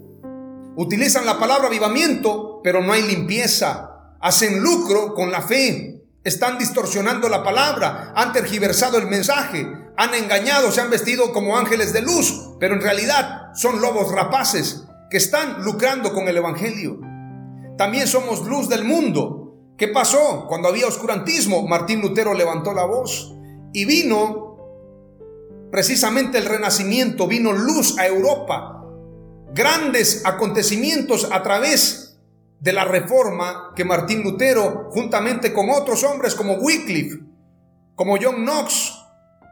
Utilizan 0.76 1.26
la 1.26 1.38
palabra 1.38 1.68
avivamiento, 1.68 2.60
pero 2.62 2.82
no 2.82 2.92
hay 2.92 3.02
limpieza. 3.02 4.16
Hacen 4.20 4.60
lucro 4.60 5.14
con 5.14 5.30
la 5.30 5.42
fe. 5.42 6.02
Están 6.24 6.58
distorsionando 6.58 7.28
la 7.28 7.42
palabra, 7.42 8.14
han 8.16 8.32
tergiversado 8.32 8.96
el 8.96 9.06
mensaje, 9.06 9.66
han 9.94 10.14
engañado, 10.14 10.72
se 10.72 10.80
han 10.80 10.88
vestido 10.88 11.34
como 11.34 11.58
ángeles 11.58 11.92
de 11.92 12.00
luz, 12.00 12.52
pero 12.58 12.74
en 12.74 12.80
realidad 12.80 13.52
son 13.54 13.82
lobos 13.82 14.10
rapaces 14.10 14.84
que 15.10 15.18
están 15.18 15.62
lucrando 15.62 16.14
con 16.14 16.26
el 16.26 16.38
Evangelio. 16.38 16.98
También 17.76 18.08
somos 18.08 18.46
luz 18.46 18.70
del 18.70 18.84
mundo. 18.84 19.54
¿Qué 19.76 19.88
pasó? 19.88 20.46
Cuando 20.48 20.68
había 20.68 20.86
oscurantismo, 20.86 21.66
Martín 21.68 22.00
Lutero 22.00 22.32
levantó 22.32 22.72
la 22.72 22.86
voz 22.86 23.34
y 23.74 23.84
vino 23.84 24.43
precisamente 25.74 26.38
el 26.38 26.44
renacimiento, 26.44 27.26
vino 27.26 27.52
luz 27.52 27.98
a 27.98 28.06
Europa, 28.06 28.86
grandes 29.52 30.24
acontecimientos 30.24 31.28
a 31.32 31.42
través 31.42 32.16
de 32.60 32.72
la 32.72 32.84
reforma 32.84 33.72
que 33.74 33.84
Martín 33.84 34.22
Lutero, 34.22 34.88
juntamente 34.92 35.52
con 35.52 35.70
otros 35.70 36.04
hombres 36.04 36.36
como 36.36 36.58
Wycliffe, 36.58 37.18
como 37.96 38.16
John 38.22 38.44
Knox, 38.44 38.92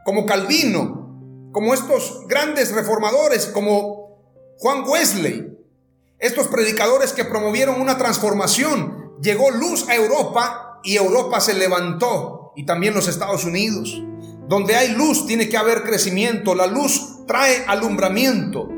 como 0.05 0.25
Calvino, 0.25 1.49
como 1.51 1.73
estos 1.73 2.25
grandes 2.29 2.71
reformadores, 2.71 3.47
como 3.47 4.55
Juan 4.59 4.85
Wesley, 4.87 5.49
Estos 6.19 6.47
predicadores 6.47 7.11
que 7.11 7.25
promovieron 7.25 7.81
una 7.81 7.97
transformación, 7.97 9.19
llegó 9.21 9.51
luz 9.51 9.89
a 9.89 9.95
Europa 9.95 10.79
y 10.85 10.95
Europa 10.95 11.41
se 11.41 11.53
levantó 11.53 12.53
y 12.55 12.65
también 12.65 12.93
los 12.93 13.09
Estados 13.09 13.43
Unidos. 13.43 14.01
Donde 14.47 14.75
hay 14.75 14.89
luz 14.89 15.25
tiene 15.25 15.47
que 15.49 15.57
haber 15.57 15.83
crecimiento, 15.83 16.53
la 16.53 16.67
luz 16.67 17.25
trae 17.27 17.63
alumbramiento. 17.67 18.69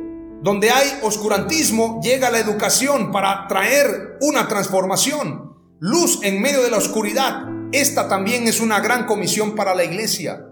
Donde 0.41 0.69
hay 0.69 0.99
oscurantismo 1.01 1.99
llega 2.04 2.30
la 2.30 2.39
educación 2.39 3.12
para 3.12 3.47
traer 3.47 4.17
una 4.21 4.47
transformación. 4.47 5.56
Luz 5.80 6.19
en 6.23 6.41
medio 6.41 6.62
de 6.62 6.69
la 6.69 6.78
oscuridad. 6.78 7.47
Esta 7.71 8.08
también 8.08 8.47
es 8.47 8.62
una 8.62 8.80
gran 8.80 9.06
comisión 9.06 9.56
para 9.56 9.73
la 9.73 9.84
iglesia. 9.84 10.45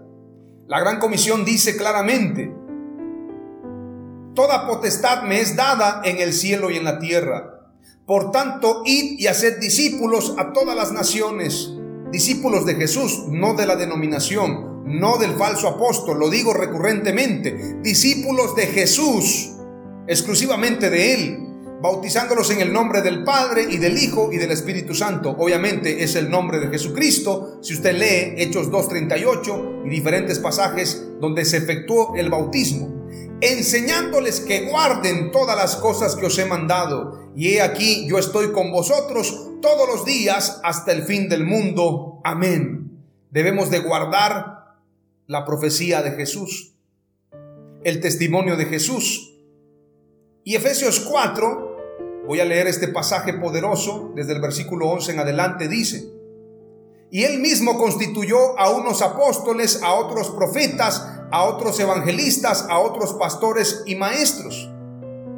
La 0.66 0.80
gran 0.80 0.98
comisión 0.98 1.44
dice 1.44 1.76
claramente, 1.76 2.52
Toda 4.34 4.66
potestad 4.66 5.22
me 5.22 5.40
es 5.40 5.54
dada 5.54 6.02
en 6.04 6.18
el 6.18 6.32
cielo 6.32 6.70
y 6.70 6.76
en 6.76 6.84
la 6.84 6.98
tierra. 6.98 7.70
Por 8.04 8.32
tanto, 8.32 8.82
id 8.84 9.20
y 9.20 9.28
haced 9.28 9.60
discípulos 9.60 10.34
a 10.38 10.52
todas 10.52 10.76
las 10.76 10.90
naciones, 10.90 11.72
discípulos 12.10 12.66
de 12.66 12.74
Jesús, 12.74 13.26
no 13.28 13.54
de 13.54 13.66
la 13.66 13.76
denominación, 13.76 14.73
no 14.84 15.18
del 15.18 15.32
falso 15.32 15.68
apóstol, 15.68 16.18
lo 16.18 16.30
digo 16.30 16.52
recurrentemente, 16.52 17.76
discípulos 17.82 18.54
de 18.54 18.66
Jesús, 18.66 19.52
exclusivamente 20.06 20.90
de 20.90 21.14
Él, 21.14 21.38
bautizándolos 21.82 22.50
en 22.50 22.60
el 22.60 22.72
nombre 22.72 23.02
del 23.02 23.24
Padre 23.24 23.66
y 23.68 23.78
del 23.78 23.98
Hijo 23.98 24.32
y 24.32 24.38
del 24.38 24.50
Espíritu 24.50 24.94
Santo. 24.94 25.34
Obviamente 25.38 26.02
es 26.02 26.14
el 26.14 26.30
nombre 26.30 26.58
de 26.58 26.68
Jesucristo. 26.68 27.58
Si 27.62 27.74
usted 27.74 27.94
lee 27.94 28.42
Hechos 28.42 28.70
2.38 28.70 29.86
y 29.86 29.90
diferentes 29.90 30.38
pasajes 30.38 31.04
donde 31.20 31.44
se 31.44 31.58
efectuó 31.58 32.14
el 32.16 32.30
bautismo 32.30 32.94
enseñándoles 33.40 34.40
que 34.40 34.66
guarden 34.70 35.30
todas 35.30 35.56
las 35.56 35.76
cosas 35.76 36.16
que 36.16 36.26
os 36.26 36.38
he 36.38 36.46
mandado. 36.46 37.30
Y 37.36 37.54
he 37.54 37.62
aquí, 37.62 38.06
yo 38.08 38.18
estoy 38.18 38.52
con 38.52 38.70
vosotros 38.70 39.50
todos 39.60 39.88
los 39.88 40.04
días 40.04 40.60
hasta 40.62 40.92
el 40.92 41.02
fin 41.02 41.28
del 41.28 41.44
mundo. 41.44 42.20
Amén. 42.24 43.02
Debemos 43.30 43.70
de 43.70 43.80
guardar 43.80 44.53
la 45.26 45.44
profecía 45.44 46.02
de 46.02 46.12
Jesús, 46.12 46.74
el 47.82 48.00
testimonio 48.00 48.56
de 48.56 48.66
Jesús. 48.66 49.34
Y 50.44 50.54
Efesios 50.54 51.00
4, 51.00 52.24
voy 52.26 52.40
a 52.40 52.44
leer 52.44 52.66
este 52.66 52.88
pasaje 52.88 53.32
poderoso, 53.34 54.12
desde 54.14 54.34
el 54.34 54.40
versículo 54.40 54.88
11 54.88 55.12
en 55.12 55.18
adelante, 55.20 55.68
dice, 55.68 56.12
y 57.10 57.22
él 57.22 57.38
mismo 57.38 57.78
constituyó 57.78 58.58
a 58.58 58.70
unos 58.70 59.00
apóstoles, 59.00 59.82
a 59.82 59.94
otros 59.94 60.30
profetas, 60.30 61.08
a 61.30 61.44
otros 61.44 61.78
evangelistas, 61.78 62.66
a 62.68 62.80
otros 62.80 63.14
pastores 63.14 63.82
y 63.86 63.94
maestros. 63.94 64.68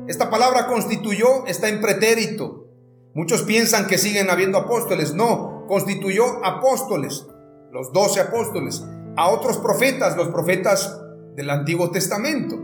Esta 0.09 0.31
palabra 0.31 0.69
constituyó 0.69 1.47
está 1.47 1.69
en 1.69 1.81
pretérito. 1.81 2.67
Muchos 3.15 3.43
piensan 3.43 3.87
que 3.87 3.99
siguen 3.99 4.31
habiendo 4.31 4.59
apóstoles. 4.59 5.15
No, 5.15 5.67
constituyó 5.69 6.45
apóstoles, 6.45 7.27
los 7.73 7.93
doce 7.93 8.21
apóstoles, 8.21 8.83
a 9.17 9.29
otros 9.29 9.59
profetas, 9.59 10.17
los 10.17 10.29
profetas 10.29 11.01
del 11.35 11.51
Antiguo 11.51 11.91
Testamento, 11.91 12.57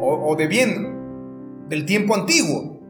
o, 0.00 0.30
o 0.30 0.36
de 0.36 0.46
bien 0.46 1.66
del 1.68 1.84
tiempo 1.84 2.14
antiguo. 2.14 2.80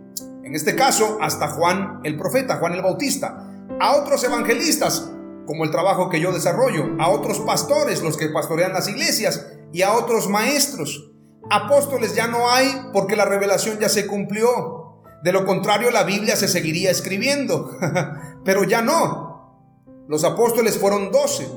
En 0.44 0.54
este 0.54 0.74
caso, 0.74 1.18
hasta 1.20 1.48
Juan 1.48 2.00
el 2.04 2.16
profeta, 2.16 2.56
Juan 2.56 2.74
el 2.74 2.82
Bautista, 2.82 3.48
a 3.80 3.96
otros 3.96 4.24
evangelistas, 4.24 5.10
como 5.46 5.64
el 5.64 5.70
trabajo 5.70 6.08
que 6.10 6.20
yo 6.20 6.32
desarrollo, 6.32 6.96
a 6.98 7.08
otros 7.08 7.40
pastores, 7.40 8.02
los 8.02 8.16
que 8.16 8.28
pastorean 8.28 8.72
las 8.72 8.88
iglesias, 8.88 9.46
y 9.72 9.82
a 9.82 9.92
otros 9.92 10.28
maestros. 10.28 11.10
Apóstoles 11.50 12.14
ya 12.14 12.26
no 12.26 12.50
hay 12.50 12.68
porque 12.92 13.16
la 13.16 13.24
revelación 13.24 13.78
ya 13.78 13.88
se 13.88 14.06
cumplió. 14.06 15.02
De 15.22 15.32
lo 15.32 15.46
contrario, 15.46 15.90
la 15.90 16.04
Biblia 16.04 16.36
se 16.36 16.48
seguiría 16.48 16.90
escribiendo. 16.90 17.76
Pero 18.44 18.64
ya 18.64 18.82
no. 18.82 19.84
Los 20.08 20.24
apóstoles 20.24 20.78
fueron 20.78 21.10
doce. 21.10 21.48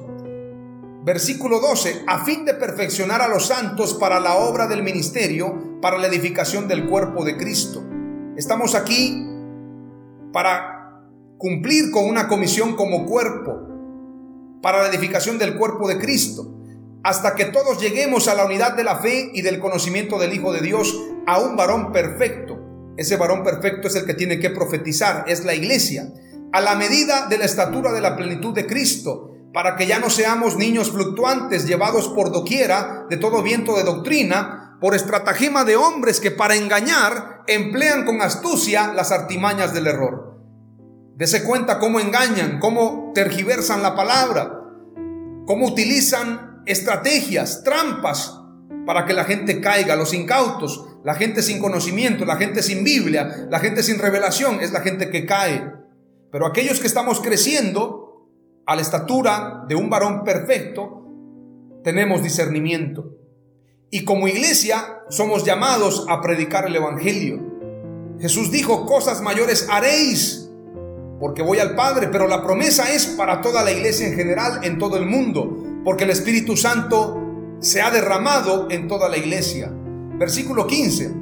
Versículo 1.03 1.59
12. 1.59 2.03
A 2.07 2.23
fin 2.23 2.45
de 2.45 2.53
perfeccionar 2.53 3.21
a 3.21 3.27
los 3.27 3.47
santos 3.47 3.93
para 3.95 4.19
la 4.19 4.35
obra 4.35 4.67
del 4.67 4.83
ministerio, 4.83 5.79
para 5.81 5.97
la 5.97 6.07
edificación 6.07 6.67
del 6.67 6.87
cuerpo 6.87 7.25
de 7.25 7.37
Cristo. 7.37 7.83
Estamos 8.37 8.75
aquí 8.75 9.27
para 10.31 11.01
cumplir 11.37 11.91
con 11.91 12.05
una 12.05 12.27
comisión 12.27 12.75
como 12.75 13.05
cuerpo, 13.05 13.59
para 14.61 14.83
la 14.83 14.89
edificación 14.89 15.37
del 15.37 15.57
cuerpo 15.57 15.87
de 15.87 15.97
Cristo 15.97 16.57
hasta 17.03 17.35
que 17.35 17.45
todos 17.45 17.81
lleguemos 17.81 18.27
a 18.27 18.35
la 18.35 18.45
unidad 18.45 18.75
de 18.75 18.83
la 18.83 18.97
fe 18.97 19.31
y 19.33 19.41
del 19.41 19.59
conocimiento 19.59 20.19
del 20.19 20.33
Hijo 20.33 20.53
de 20.53 20.61
Dios, 20.61 20.95
a 21.25 21.39
un 21.39 21.55
varón 21.55 21.91
perfecto. 21.91 22.59
Ese 22.97 23.17
varón 23.17 23.43
perfecto 23.43 23.87
es 23.87 23.95
el 23.95 24.05
que 24.05 24.13
tiene 24.13 24.39
que 24.39 24.51
profetizar, 24.51 25.25
es 25.27 25.43
la 25.43 25.55
iglesia, 25.55 26.11
a 26.51 26.61
la 26.61 26.75
medida 26.75 27.27
de 27.27 27.37
la 27.37 27.45
estatura 27.45 27.91
de 27.91 28.01
la 28.01 28.15
plenitud 28.15 28.53
de 28.53 28.67
Cristo, 28.67 29.31
para 29.53 29.75
que 29.75 29.87
ya 29.87 29.99
no 29.99 30.09
seamos 30.09 30.55
niños 30.55 30.91
fluctuantes 30.91 31.67
llevados 31.67 32.07
por 32.09 32.31
doquiera 32.31 33.05
de 33.09 33.17
todo 33.17 33.43
viento 33.43 33.75
de 33.75 33.83
doctrina, 33.83 34.77
por 34.79 34.95
estratagema 34.95 35.63
de 35.63 35.75
hombres 35.75 36.19
que 36.19 36.31
para 36.31 36.55
engañar 36.55 37.43
emplean 37.47 38.05
con 38.05 38.21
astucia 38.21 38.93
las 38.93 39.11
artimañas 39.11 39.73
del 39.73 39.87
error. 39.87 40.39
Dese 41.15 41.43
cuenta 41.43 41.79
cómo 41.79 41.99
engañan, 41.99 42.59
cómo 42.59 43.11
tergiversan 43.13 43.83
la 43.83 43.95
palabra, 43.95 44.59
cómo 45.45 45.67
utilizan 45.67 46.63
estrategias, 46.65 47.63
trampas 47.63 48.37
para 48.85 49.05
que 49.05 49.13
la 49.13 49.25
gente 49.25 49.61
caiga, 49.61 49.95
los 49.95 50.13
incautos, 50.13 50.85
la 51.03 51.13
gente 51.13 51.43
sin 51.43 51.59
conocimiento, 51.59 52.25
la 52.25 52.37
gente 52.37 52.63
sin 52.63 52.83
Biblia, 52.83 53.47
la 53.49 53.59
gente 53.59 53.83
sin 53.83 53.99
revelación, 53.99 54.61
es 54.61 54.71
la 54.71 54.81
gente 54.81 55.09
que 55.09 55.25
cae. 55.25 55.71
Pero 56.31 56.47
aquellos 56.47 56.79
que 56.79 56.87
estamos 56.87 57.21
creciendo 57.21 58.00
a 58.65 58.76
la 58.76 58.82
estatura 58.82 59.65
de 59.67 59.76
un 59.76 59.89
varón 59.89 60.24
perfecto, 60.24 61.06
tenemos 61.84 62.24
discernimiento. 62.24 63.17
Y 63.89 64.06
como 64.06 64.28
iglesia 64.28 65.00
somos 65.10 65.43
llamados 65.43 66.06
a 66.10 66.21
predicar 66.21 66.65
el 66.67 66.76
Evangelio. 66.76 67.39
Jesús 68.19 68.52
dijo, 68.52 68.86
cosas 68.86 69.21
mayores 69.21 69.67
haréis, 69.69 70.50
porque 71.19 71.41
voy 71.41 71.60
al 71.60 71.76
Padre, 71.76 72.08
pero 72.08 72.28
la 72.28 72.43
promesa 72.43 72.91
es 72.93 73.08
para 73.08 73.41
toda 73.41 73.63
la 73.63 73.71
iglesia 73.71 74.08
en 74.08 74.15
general, 74.15 74.63
en 74.63 74.78
todo 74.78 74.97
el 74.97 75.06
mundo 75.06 75.62
porque 75.84 76.04
el 76.04 76.12
Espíritu 76.12 76.56
Santo 76.56 77.19
se 77.60 77.82
ha 77.82 77.91
derramado 77.91 78.67
en 78.69 78.88
toda 78.88 79.10
la 79.10 79.17
iglesia. 79.17 79.71
Versículo 80.17 80.67
15, 80.67 81.13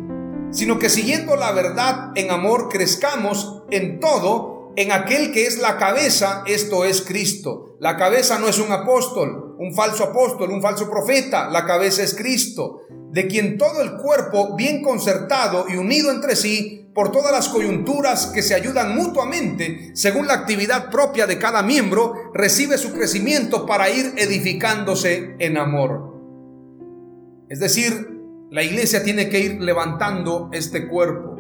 sino 0.52 0.80
que 0.80 0.90
siguiendo 0.90 1.36
la 1.36 1.52
verdad 1.52 2.12
en 2.16 2.32
amor 2.32 2.70
crezcamos 2.70 3.64
en 3.70 4.00
todo 4.00 4.59
en 4.76 4.92
aquel 4.92 5.32
que 5.32 5.46
es 5.46 5.60
la 5.60 5.78
cabeza, 5.78 6.44
esto 6.46 6.86
es 6.86 7.02
Cristo. 7.02 7.76
La 7.80 7.98
cabeza 7.98 8.40
no 8.40 8.48
es 8.48 8.60
un 8.60 8.72
apóstol, 8.72 9.56
un 9.58 9.74
falso 9.74 10.04
apóstol, 10.04 10.52
un 10.52 10.62
falso 10.62 10.90
profeta, 10.90 11.50
la 11.50 11.66
cabeza 11.66 12.04
es 12.04 12.16
Cristo, 12.16 12.82
de 13.12 13.28
quien 13.28 13.58
todo 13.58 13.82
el 13.82 13.98
cuerpo 13.98 14.56
bien 14.56 14.82
concertado 14.82 15.66
y 15.68 15.76
unido 15.76 16.12
entre 16.12 16.36
sí 16.36 16.90
por 16.94 17.12
todas 17.12 17.32
las 17.32 17.50
coyunturas 17.50 18.28
que 18.28 18.42
se 18.42 18.56
ayudan 18.56 18.96
mutuamente 18.96 19.92
según 19.94 20.28
la 20.28 20.34
actividad 20.34 20.90
propia 20.90 21.28
de 21.28 21.40
cada 21.40 21.62
miembro, 21.62 22.14
recibe 22.34 22.78
su 22.78 22.94
crecimiento 22.94 23.66
para 23.66 23.90
ir 23.90 24.14
edificándose 24.18 25.36
en 25.40 25.58
amor. 25.58 26.16
Es 27.50 27.60
decir, 27.60 28.20
la 28.52 28.64
iglesia 28.64 29.04
tiene 29.04 29.30
que 29.30 29.40
ir 29.40 29.62
levantando 29.62 30.50
este 30.52 30.88
cuerpo 30.88 31.38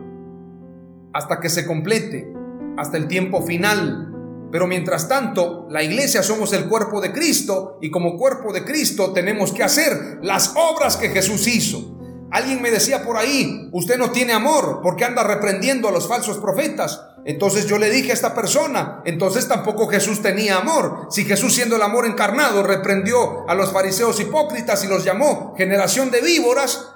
hasta 1.14 1.40
que 1.40 1.50
se 1.50 1.66
complete, 1.66 2.32
hasta 2.80 2.98
el 2.98 3.08
tiempo 3.08 3.42
final. 3.42 4.08
Pero 4.52 4.66
mientras 4.66 5.08
tanto, 5.08 5.68
la 5.70 5.84
iglesia 5.84 6.24
somos 6.24 6.54
el 6.54 6.68
cuerpo 6.68 7.02
de 7.02 7.12
Cristo 7.12 7.78
y 7.82 7.92
como 7.92 8.18
cuerpo 8.18 8.52
de 8.54 8.64
Cristo 8.64 9.12
tenemos 9.12 9.52
que 9.52 9.64
hacer 9.64 10.20
las 10.24 10.54
obras 10.56 10.98
que 10.98 11.10
Jesús 11.10 11.48
hizo. 11.48 11.98
Alguien 12.32 12.62
me 12.62 12.72
decía 12.72 13.04
por 13.04 13.18
ahí, 13.18 13.70
usted 13.74 13.98
no 13.98 14.12
tiene 14.12 14.34
amor 14.34 14.80
porque 14.82 15.04
anda 15.04 15.24
reprendiendo 15.24 15.88
a 15.88 15.92
los 15.92 16.08
falsos 16.08 16.38
profetas. 16.38 17.02
Entonces 17.26 17.66
yo 17.66 17.78
le 17.78 17.90
dije 17.90 18.12
a 18.12 18.14
esta 18.14 18.34
persona, 18.34 19.02
entonces 19.04 19.48
tampoco 19.48 19.88
Jesús 19.88 20.22
tenía 20.22 20.58
amor. 20.58 21.08
Si 21.12 21.26
Jesús 21.26 21.54
siendo 21.54 21.76
el 21.76 21.82
amor 21.82 22.06
encarnado 22.06 22.64
reprendió 22.64 23.48
a 23.50 23.56
los 23.56 23.74
fariseos 23.74 24.20
hipócritas 24.20 24.84
y 24.84 24.88
los 24.88 25.04
llamó 25.04 25.54
generación 25.58 26.12
de 26.12 26.22
víboras, 26.22 26.88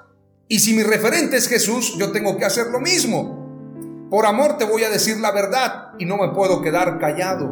y 0.47 0.59
si 0.59 0.73
mi 0.73 0.83
referente 0.83 1.35
es 1.35 1.47
Jesús, 1.47 1.95
yo 1.97 2.11
tengo 2.11 2.37
que 2.37 2.45
hacer 2.45 2.67
lo 2.67 2.79
mismo. 2.79 3.42
Por 4.13 4.27
amor 4.27 4.59
te 4.59 4.65
voy 4.65 4.83
a 4.83 4.91
decir 4.91 5.19
la 5.19 5.31
verdad 5.31 5.93
y 5.97 6.05
no 6.05 6.17
me 6.17 6.35
puedo 6.35 6.61
quedar 6.61 6.99
callado. 6.99 7.51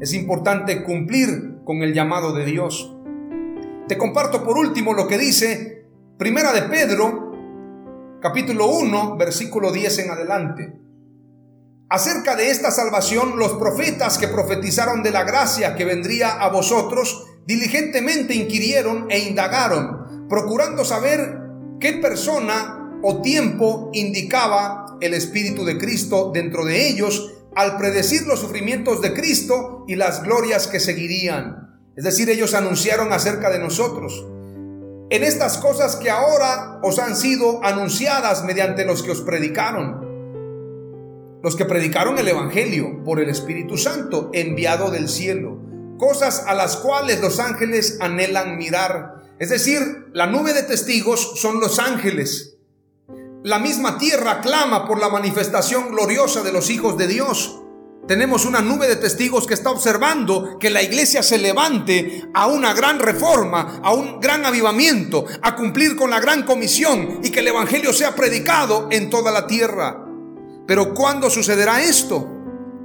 Es 0.00 0.12
importante 0.12 0.82
cumplir 0.82 1.60
con 1.64 1.84
el 1.84 1.94
llamado 1.94 2.32
de 2.32 2.44
Dios. 2.44 2.92
Te 3.86 3.96
comparto 3.96 4.42
por 4.42 4.58
último 4.58 4.92
lo 4.92 5.06
que 5.06 5.18
dice 5.18 5.86
Primera 6.18 6.52
de 6.52 6.62
Pedro, 6.62 7.30
capítulo 8.20 8.66
1, 8.72 9.16
versículo 9.16 9.70
10 9.70 9.98
en 10.00 10.10
adelante. 10.10 10.80
Acerca 11.88 12.34
de 12.34 12.50
esta 12.50 12.72
salvación, 12.72 13.38
los 13.38 13.52
profetas 13.52 14.18
que 14.18 14.26
profetizaron 14.26 15.04
de 15.04 15.12
la 15.12 15.22
gracia 15.22 15.76
que 15.76 15.84
vendría 15.84 16.42
a 16.42 16.48
vosotros, 16.48 17.24
diligentemente 17.46 18.34
inquirieron 18.34 19.06
e 19.10 19.20
indagaron, 19.20 20.26
procurando 20.28 20.84
saber 20.84 21.38
qué 21.78 21.92
persona 21.92 22.83
o 23.06 23.20
tiempo 23.20 23.90
indicaba 23.92 24.96
el 25.02 25.12
Espíritu 25.12 25.66
de 25.66 25.76
Cristo 25.76 26.30
dentro 26.32 26.64
de 26.64 26.88
ellos 26.88 27.34
al 27.54 27.76
predecir 27.76 28.22
los 28.26 28.40
sufrimientos 28.40 29.02
de 29.02 29.12
Cristo 29.12 29.84
y 29.86 29.94
las 29.94 30.22
glorias 30.22 30.68
que 30.68 30.80
seguirían. 30.80 31.82
Es 31.96 32.04
decir, 32.04 32.30
ellos 32.30 32.54
anunciaron 32.54 33.12
acerca 33.12 33.50
de 33.50 33.58
nosotros. 33.58 34.26
En 35.10 35.22
estas 35.22 35.58
cosas 35.58 35.96
que 35.96 36.08
ahora 36.08 36.80
os 36.82 36.98
han 36.98 37.14
sido 37.14 37.62
anunciadas 37.62 38.42
mediante 38.42 38.86
los 38.86 39.02
que 39.02 39.10
os 39.10 39.20
predicaron. 39.20 40.00
Los 41.42 41.56
que 41.56 41.66
predicaron 41.66 42.18
el 42.18 42.28
Evangelio 42.28 43.04
por 43.04 43.20
el 43.20 43.28
Espíritu 43.28 43.76
Santo 43.76 44.30
enviado 44.32 44.90
del 44.90 45.10
cielo. 45.10 45.60
Cosas 45.98 46.44
a 46.46 46.54
las 46.54 46.78
cuales 46.78 47.20
los 47.20 47.38
ángeles 47.38 47.98
anhelan 48.00 48.56
mirar. 48.56 49.16
Es 49.38 49.50
decir, 49.50 50.06
la 50.14 50.26
nube 50.26 50.54
de 50.54 50.62
testigos 50.62 51.38
son 51.38 51.60
los 51.60 51.78
ángeles 51.78 52.53
la 53.44 53.58
misma 53.58 53.98
tierra 53.98 54.40
clama 54.40 54.86
por 54.86 54.98
la 54.98 55.10
manifestación 55.10 55.90
gloriosa 55.90 56.42
de 56.42 56.50
los 56.50 56.70
hijos 56.70 56.96
de 56.96 57.06
Dios. 57.06 57.60
Tenemos 58.08 58.46
una 58.46 58.62
nube 58.62 58.88
de 58.88 58.96
testigos 58.96 59.46
que 59.46 59.52
está 59.52 59.70
observando 59.70 60.58
que 60.58 60.70
la 60.70 60.82
iglesia 60.82 61.22
se 61.22 61.36
levante 61.36 62.22
a 62.32 62.46
una 62.46 62.72
gran 62.72 62.98
reforma, 62.98 63.80
a 63.82 63.92
un 63.92 64.18
gran 64.18 64.46
avivamiento, 64.46 65.26
a 65.42 65.54
cumplir 65.56 65.94
con 65.94 66.08
la 66.08 66.20
gran 66.20 66.44
comisión 66.44 67.20
y 67.22 67.30
que 67.30 67.40
el 67.40 67.48
Evangelio 67.48 67.92
sea 67.92 68.14
predicado 68.14 68.88
en 68.90 69.10
toda 69.10 69.30
la 69.30 69.46
tierra. 69.46 70.06
Pero 70.66 70.94
¿cuándo 70.94 71.28
sucederá 71.28 71.82
esto? 71.82 72.26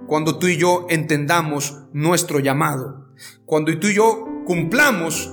Cuando 0.07 0.39
tú 0.39 0.47
y 0.47 0.57
yo 0.57 0.87
entendamos 0.89 1.83
nuestro 1.93 2.39
llamado. 2.39 3.07
Cuando 3.45 3.79
tú 3.79 3.87
y 3.87 3.93
yo 3.93 4.25
cumplamos 4.45 5.31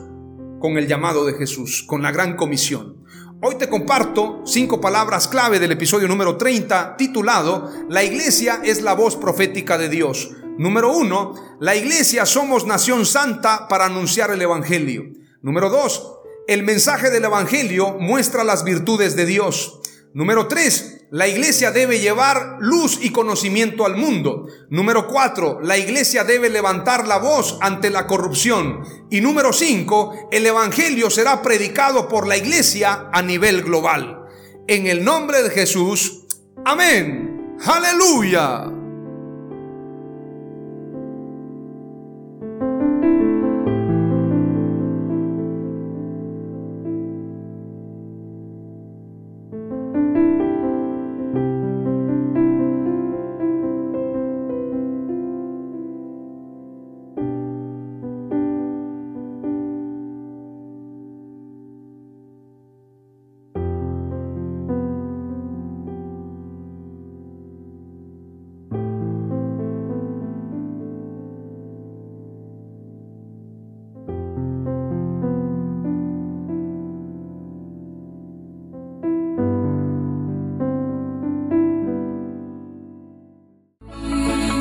con 0.61 0.79
el 0.79 0.87
llamado 0.87 1.27
de 1.27 1.35
Jesús, 1.35 1.85
con 1.85 2.03
la 2.03 2.13
gran 2.13 2.37
comisión. 2.37 2.96
Hoy 3.43 3.57
te 3.57 3.69
comparto 3.69 4.43
cinco 4.47 4.81
palabras 4.81 5.29
clave 5.29 5.59
del 5.59 5.73
episodio 5.73 6.09
número 6.09 6.39
30 6.39 6.97
titulado 6.97 7.71
La 7.91 8.03
iglesia 8.03 8.63
es 8.65 8.81
la 8.81 8.95
voz 8.95 9.15
profética 9.15 9.77
de 9.77 9.91
Dios. 9.91 10.31
Número 10.57 10.91
uno, 10.91 11.35
la 11.61 11.77
iglesia 11.77 12.25
somos 12.25 12.65
nación 12.65 13.05
santa 13.05 13.69
para 13.69 13.85
anunciar 13.85 14.31
el 14.31 14.41
Evangelio. 14.41 15.05
Número 15.43 15.69
dos, 15.69 16.15
el 16.49 16.63
mensaje 16.63 17.11
del 17.11 17.27
Evangelio 17.27 17.99
muestra 18.01 18.43
las 18.43 18.65
virtudes 18.65 19.17
de 19.17 19.27
Dios. 19.27 19.81
Número 20.15 20.49
tres, 20.49 20.96
la 21.11 21.29
iglesia 21.29 21.71
debe 21.71 22.01
llevar 22.01 22.57
luz 22.59 22.99
y 23.01 23.11
conocimiento 23.11 23.87
al 23.87 23.97
mundo. 23.97 24.47
Número 24.71 25.07
cuatro, 25.07 25.61
la 25.63 25.79
iglesia 25.79 26.25
debe 26.25 26.51
levantar 26.51 27.07
la 27.07 27.19
voz 27.19 27.59
ante 27.61 27.91
la 27.91 28.07
corrupción. 28.07 28.83
Y 29.11 29.21
número 29.21 29.53
cinco, 29.53 30.29
el 30.33 30.45
evangelio 30.47 31.09
será 31.11 31.43
predicado 31.43 32.09
por 32.09 32.27
la 32.27 32.37
iglesia 32.37 33.09
a 33.13 33.23
nivel 33.23 33.63
global. 33.63 34.25
En 34.67 34.89
el 34.89 35.05
nombre 35.05 35.43
de 35.43 35.51
Jesús, 35.51 36.25
amén. 36.65 37.57
Aleluya. 37.65 38.86